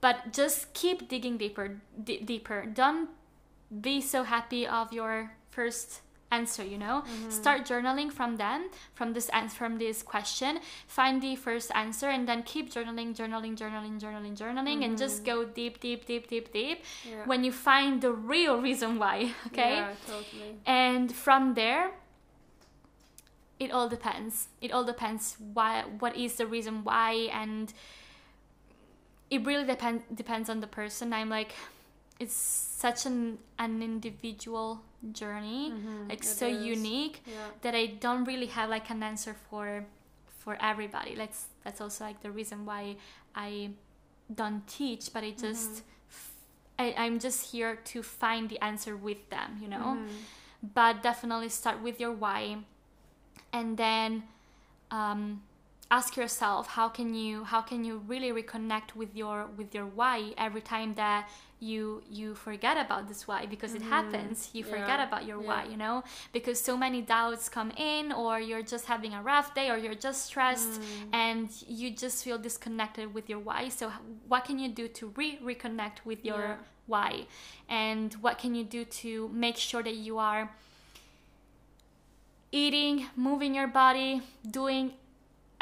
[0.00, 3.08] but just keep digging deeper d- deeper don't
[3.80, 6.02] be so happy of your first
[6.38, 7.30] answer you know Mm-hmm.
[7.30, 8.60] start journaling from them
[8.98, 10.58] from this answer from this question
[10.98, 15.44] find the first answer and then keep journaling journaling journaling journaling journaling and just go
[15.44, 17.10] deep deep deep deep deep Mm-hmm.
[17.10, 17.24] Yeah.
[17.30, 19.16] when you find the real reason why
[19.48, 20.52] okay Yeah, totally.
[20.66, 21.90] and from there
[23.64, 27.10] it all depends it all depends why what is the reason why
[27.42, 27.72] and
[29.30, 31.12] it really depends depends on the person.
[31.14, 31.52] I'm like,
[32.20, 34.82] it's such an an individual
[35.12, 36.66] journey, Mhm, like it so is.
[36.66, 37.48] unique Yeah.
[37.62, 39.84] that I don't really have like an answer for
[40.38, 41.14] for everybody.
[41.14, 42.96] That's that's also like the reason why
[43.34, 43.70] I
[44.34, 45.88] don't teach, but I just Mm-hmm.
[46.78, 49.98] I, I'm just here to find the answer with them, you know.
[49.98, 50.26] Mhm.
[50.74, 52.58] But definitely start with your why,
[53.52, 54.24] and then
[54.90, 55.42] um,
[55.90, 60.34] ask yourself how can you how can you really reconnect with your with your why
[60.38, 61.28] every time that
[61.70, 64.98] you you forget about this why because it happens you forget Mm-hmm.
[65.00, 65.08] Yeah.
[65.08, 65.48] about your Yeah.
[65.50, 65.96] why you know
[66.36, 70.00] because so many doubts come in or you're just having a rough day or you're
[70.08, 71.14] just stressed Mm.
[71.24, 71.48] and
[71.80, 73.84] you just feel disconnected with your why so
[74.32, 76.56] what can you do to re reconnect with your Yeah.
[76.92, 77.10] why
[77.68, 79.10] and what can you do to
[79.44, 80.44] make sure that you are
[82.50, 84.20] eating moving your body
[84.60, 84.92] doing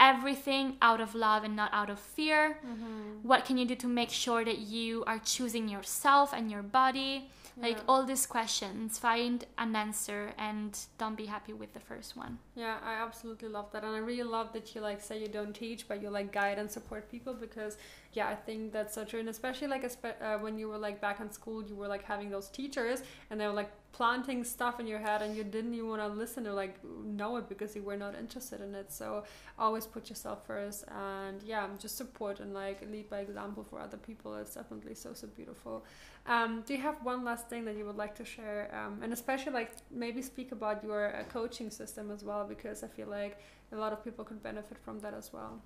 [0.01, 2.59] everything out of love and not out of fear.
[2.67, 3.29] Mm-hmm.
[3.29, 7.31] what can you do to make sure that you are choosing yourself and your body?
[7.57, 8.99] Like all these questions.
[8.99, 12.39] Find an answer and don't be happy with the first one.
[12.55, 15.53] Yeah, I absolutely love that, and I really love that you like say you don't
[15.53, 17.77] teach, but you like guide and support people because
[18.13, 21.21] yeah, I think that's so true, and especially like uh, when you were like back
[21.21, 24.87] in school, you were like having those teachers, and they were like planting stuff in
[24.89, 27.83] your head, and you didn't even want to listen or like know it because you
[27.83, 28.93] were not interested in it.
[28.93, 29.23] So
[29.59, 33.97] always put yourself first, and yeah, just support and like lead by example for other
[33.97, 34.35] people.
[34.35, 35.85] It's definitely so so beautiful.
[36.27, 39.13] Um, do you have one last thing that you would like to share, um, and
[39.13, 43.39] especially like maybe speak about your uh, coaching system as well, because I feel like
[43.73, 45.63] a lot of people could benefit from that as well.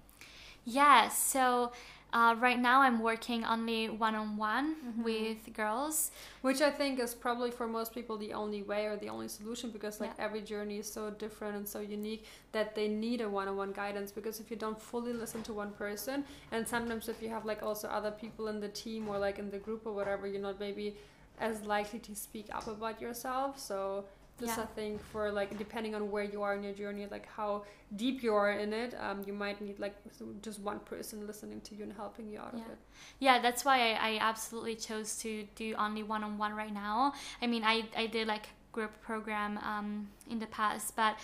[0.64, 1.72] Yeah so
[2.12, 5.02] uh, right now i'm working only one-on-one Mm-hmm.
[5.02, 6.10] with girls
[6.42, 9.70] Which I think is probably for most people the only way or the only solution
[9.70, 10.24] because like Yeah.
[10.26, 14.40] every journey is so different and so unique that they need a one-on-one guidance because
[14.40, 17.88] if you don't fully listen to one person and sometimes if you have like also
[17.88, 20.96] other people in the team or like in the group or whatever you're not maybe
[21.40, 24.04] as likely to speak up about yourself so
[24.40, 24.64] just Yeah.
[24.64, 27.64] I think for like depending on where you are in your journey like how
[27.96, 29.94] deep you are in it um, you might need like
[30.42, 32.64] just one person listening to you and helping you out Yeah.
[32.64, 32.78] of it
[33.20, 37.62] yeah that's why I, I absolutely chose to do only one-on-one right now i mean
[37.64, 41.16] i, I did like group program um, in the past but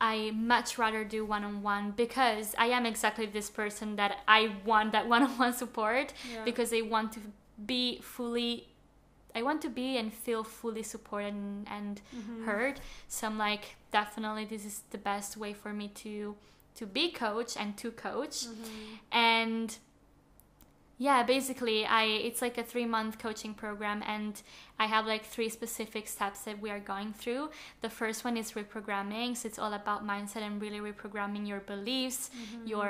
[0.00, 5.08] i much rather do one-on-one because i am exactly this person that i want that
[5.14, 6.44] one-on-one support yeah.
[6.44, 7.20] because i want to
[7.66, 8.66] be fully
[9.38, 12.44] i want to be and feel fully supported and, and Mhm.
[12.48, 12.76] heard.
[13.14, 13.64] So i'm like
[14.00, 16.12] definitely this is the best way for me to
[16.78, 18.36] to be coach and to coach.
[18.46, 18.98] Mhm.
[19.30, 19.68] and
[21.08, 24.42] yeah basically i it's like a three month coaching program and
[24.80, 27.44] i have like three specific steps that we are going through.
[27.82, 29.36] The first one is reprogramming.
[29.36, 32.30] So it's all about mindset and really reprogramming your beliefs
[32.72, 32.88] your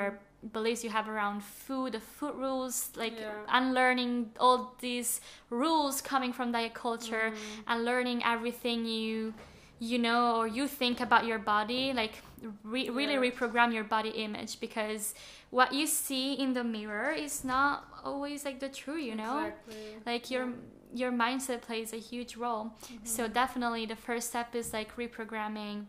[0.53, 3.31] beliefs you have around food the food rules like Yeah.
[3.49, 5.19] unlearning all these
[5.49, 7.63] rules coming from diet culture Mhm.
[7.67, 9.33] and learning everything you
[9.79, 12.21] you know or you think about your body like
[12.63, 13.31] re- really Yeah.
[13.31, 15.13] reprogram your body image because
[15.51, 19.97] what you see in the mirror is not always like the true you know exactly.
[20.05, 20.49] like your
[20.93, 22.71] your mindset plays a huge role
[23.03, 23.33] so Mm-hmm.
[23.33, 25.85] definitely the first step is like reprogramming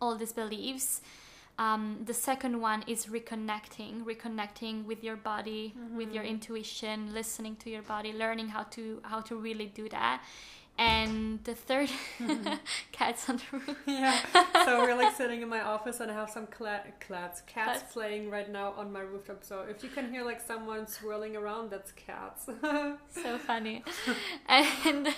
[0.00, 1.00] all these beliefs
[1.62, 7.70] um, the second one is reconnecting reconnecting with your body with your intuition listening to
[7.70, 10.22] your body learning how to how to really do that
[10.78, 11.90] and the third
[12.92, 14.18] cats on the roof yeah.
[14.64, 17.92] So we're like sitting in my office and I have some cla- clats, cats Cats.
[17.92, 19.44] playing right now on my rooftop.
[19.44, 22.46] So if you can hear like someone swirling around, that's cats.
[23.22, 23.84] so funny
[24.48, 25.08] and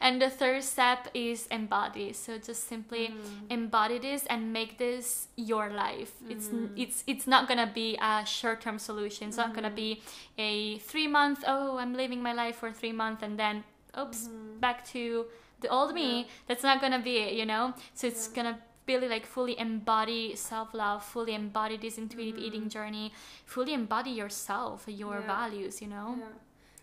[0.00, 3.50] and the third step is embody so just simply Mm.
[3.50, 6.70] embody this and make this your life it's Mhm.
[6.76, 9.74] it's it's not gonna be a short-term solution it's not gonna Mhm.
[9.86, 10.02] be
[10.36, 13.64] a three month oh i'm living my life for three months and then
[13.96, 14.60] oops Mhm.
[14.60, 15.26] back to
[15.60, 16.26] the old me Yeah.
[16.46, 18.34] that's not gonna be it you know so it's Yeah.
[18.36, 22.44] gonna really like fully embody self-love fully embody this intuitive Mhm.
[22.46, 23.12] eating journey
[23.44, 25.26] fully embody yourself your Yeah.
[25.26, 26.26] values you know Yeah.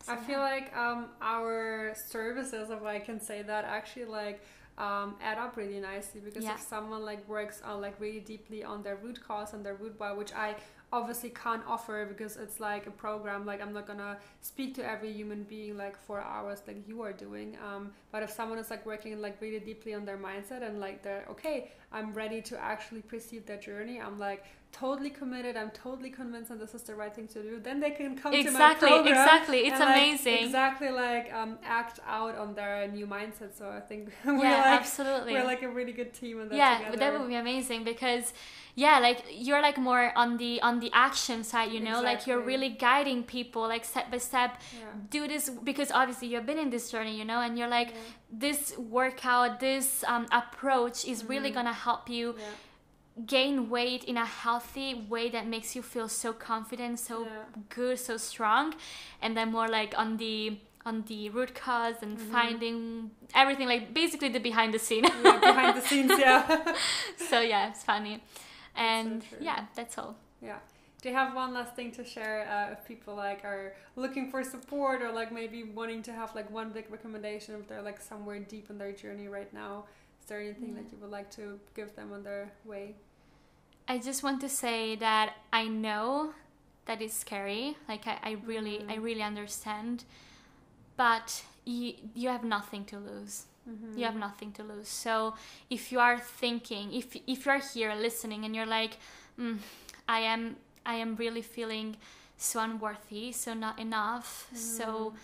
[0.03, 4.39] So, I feel like um, our services, if I can say that, actually like
[4.77, 6.53] um, add up really nicely because Yeah.
[6.55, 9.95] if someone like works on like really deeply on their root cause and their root
[9.97, 10.57] why, which I
[10.91, 13.45] obviously can't offer because it's like a program.
[13.45, 17.13] Like I'm not gonna speak to every human being like for hours like you are
[17.13, 17.57] doing.
[17.65, 21.03] Um, but if someone is like working like really deeply on their mindset and like
[21.03, 23.99] they're okay, I'm ready to actually perceive their journey.
[23.99, 25.55] I'm like totally committed.
[25.55, 27.59] I'm totally convinced that this is the right thing to do.
[27.61, 31.33] Then they can come exactly to my program exactly it's and, like, amazing exactly like
[31.33, 33.57] um, act out on their new mindset.
[33.57, 36.77] So I think we're yeah like absolutely we're like a really good team that yeah
[36.77, 36.97] together.
[36.97, 38.33] that would be amazing because
[38.77, 42.41] yeah like you're like more on the on the action side you know like you're
[42.41, 44.79] really guiding people like step by step Yeah.
[45.09, 48.01] do this because obviously you've been in this journey you know and you're like Yeah.
[48.47, 51.57] this workout this um, approach is really Mhm.
[51.57, 52.43] gonna help you Yeah.
[53.25, 57.27] gain weight in a healthy way that makes you feel so confident so
[57.69, 58.73] good so strong
[59.21, 62.31] and then more like on the on the root cause and Mhm.
[62.37, 62.77] finding
[63.33, 66.41] everything like basically the behind the scene yeah, behind the scenes, yeah.
[67.29, 68.21] so yeah it's funny
[68.75, 69.37] and true.
[69.41, 70.57] yeah that's all yeah.
[71.01, 74.43] Do you have one last thing to share uh, if people like are looking for
[74.43, 78.39] support or like maybe wanting to have like one big recommendation if they're like somewhere
[78.39, 79.85] deep in their journey right now?
[80.19, 80.81] Is there anything Yeah.
[80.81, 82.95] that you would like to give them on their way?
[83.87, 86.33] I just want to say that I know
[86.87, 87.77] that it's scary.
[87.87, 89.03] Like I, I really, I Mhm.
[89.03, 90.05] really understand,
[90.97, 93.45] but you, you have nothing to lose.
[93.69, 93.97] Mm-hmm.
[93.97, 94.87] You have nothing to lose.
[94.87, 95.33] So
[95.69, 98.97] if you are thinking, if if you are here listening and you're like,
[99.39, 99.57] mm,
[100.07, 100.55] I am,
[100.85, 101.97] I am really feeling
[102.37, 105.17] so unworthy, so not enough, so Mm-hmm.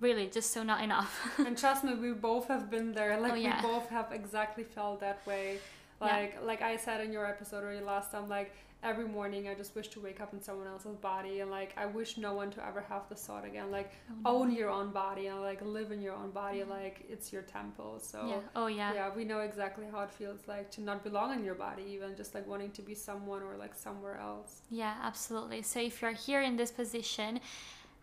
[0.00, 1.12] really just so not enough.
[1.46, 3.20] and trust me, we both have been there.
[3.20, 3.60] Like Oh, yeah.
[3.62, 5.58] we both have exactly felt that way.
[6.00, 6.06] Yeah.
[6.06, 8.52] Like like I said in your episode or last time, like
[8.82, 11.86] every morning I just wish to wake up in someone else's body and like I
[11.86, 13.70] wish no one to ever have the thought again.
[13.70, 13.92] Like
[14.24, 17.42] oh, own your own body and like live in your own body like it's your
[17.42, 17.98] temple.
[18.00, 18.40] So yeah.
[18.56, 18.94] Oh yeah.
[18.94, 22.16] yeah, we know exactly how it feels like to not belong in your body, even
[22.16, 24.62] just like wanting to be someone or like somewhere else.
[24.70, 25.62] Yeah, absolutely.
[25.62, 27.40] So if you're here in this position,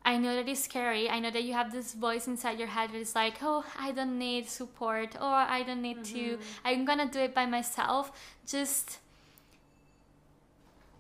[0.06, 1.10] I know that it's scary.
[1.10, 3.92] I know that you have this voice inside your head that is like, oh, I
[3.92, 6.42] don't need support or I don't need to, mm-hmm.
[6.64, 8.12] I'm gonna do it by myself.
[8.46, 9.00] Just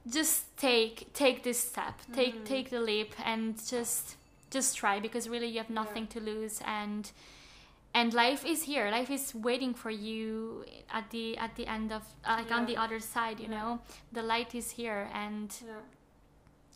[0.09, 1.95] just take take this step.
[2.13, 4.15] Take take the leap and just
[4.49, 7.11] just try because really you have nothing to lose and
[7.93, 8.89] and life is here.
[8.91, 12.99] Life is waiting for you at the at the end of like on the other
[12.99, 13.57] side you Yeah.
[13.57, 13.79] know?
[14.11, 15.81] The light is here and Yeah.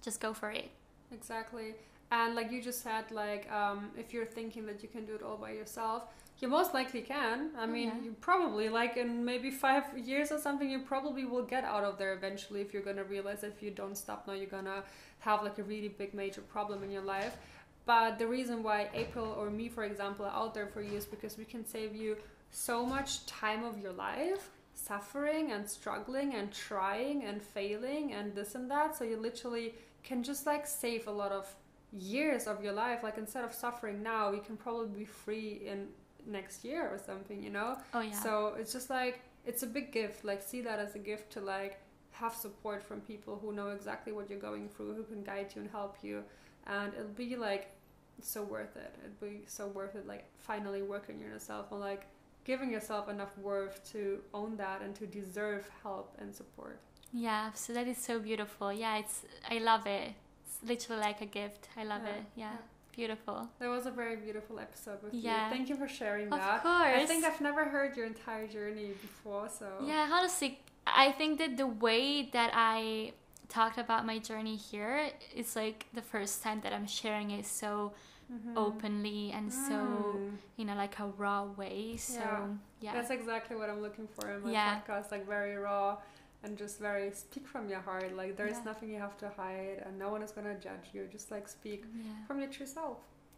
[0.01, 0.69] just go for it.
[1.11, 1.75] Exactly.
[2.11, 5.21] And like you just said, like um, if you're thinking that you can do it
[5.23, 6.03] all by yourself,
[6.41, 7.51] you most likely can.
[7.57, 8.01] I Oh, mean, yeah.
[8.03, 11.97] you probably like in maybe five years or something, you probably will get out of
[11.97, 12.61] there eventually.
[12.61, 14.83] If you're gonna realize if you don't stop now, you're gonna
[15.19, 17.37] have like a really big major problem in your life.
[17.85, 21.05] But the reason why April or me, for example, are out there for you is
[21.05, 22.17] because we can save you
[22.51, 28.55] so much time of your life suffering and struggling and trying and failing and this
[28.55, 28.95] and that.
[28.95, 31.53] So you literally can just like save a lot of
[31.91, 33.03] years of your life.
[33.03, 35.87] Like instead of suffering now, you can probably be free in
[36.25, 37.77] next year or something, you know?
[37.93, 40.23] oh yeah So it's just like it's a big gift.
[40.23, 41.79] Like see that as a gift to like
[42.11, 45.61] have support from people who know exactly what you're going through, who can guide you
[45.61, 46.23] and help you,
[46.67, 47.71] and it'll be like
[48.21, 48.93] so worth it.
[49.01, 50.05] It'd be so worth it.
[50.07, 52.07] Like finally working on yourself and like
[52.43, 56.79] giving yourself enough worth to own that and to deserve help and support.
[57.13, 60.13] yeah so that is so beautiful yeah it's i love it
[60.45, 62.57] it's literally like a gift i love Yeah, it yeah, yeah.
[62.91, 65.45] Beautiful That was a very beautiful episode with Yeah.
[65.49, 65.55] you.
[65.55, 66.61] Thank you for sharing of that.
[66.61, 71.39] course I think I've never heard your entire journey before, so Yeah, honestly, I think
[71.39, 73.13] that the way that I
[73.49, 77.93] talked about my journey here is like the first time that I'm sharing it so
[78.31, 78.53] Mhm.
[78.55, 80.37] openly and so Mm.
[80.57, 81.97] in a like a raw way.
[81.97, 82.47] So Yeah.
[82.79, 84.79] yeah, That's exactly what I'm looking for in my Yeah.
[84.79, 85.97] podcast, like very raw
[86.43, 88.15] and just very speak from your heart.
[88.15, 88.63] Like there's Yeah.
[88.71, 91.07] nothing you have to hide and no one is gonna judge you.
[91.11, 92.25] Just like speak yeah.
[92.27, 92.97] from your true self.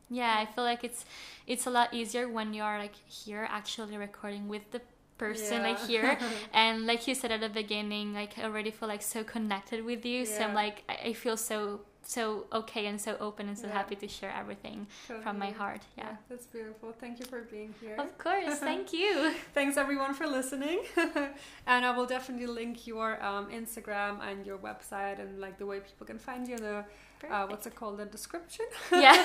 [0.09, 1.05] Yeah, I feel like it's
[1.47, 4.81] it's a lot easier when you are like here actually recording with the
[5.17, 6.17] person like here
[6.53, 10.05] and like you said at the beginning like I already feel like so connected with
[10.05, 13.67] you so I'm like I, I feel so so okay and so open and so
[13.67, 13.73] Yeah.
[13.73, 15.51] happy to share everything from my Totally.
[15.57, 16.91] heart yeah, that's beautiful.
[16.99, 17.95] Thank you for being here.
[17.97, 20.79] of course thank you Thanks everyone for listening.
[21.67, 25.79] and I will definitely link your um, Instagram and your website and like the way
[25.79, 26.85] people can find you in the
[27.31, 29.15] uh, what's it called the description yeah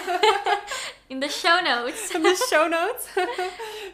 [1.11, 3.09] in the show notes in the show notes.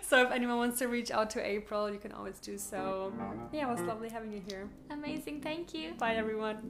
[0.03, 3.11] so if anyone wants to reach out to April, you can always do so.
[3.51, 4.69] Yeah, it was lovely having you here.
[4.91, 6.61] amazing thank you Bye everyone.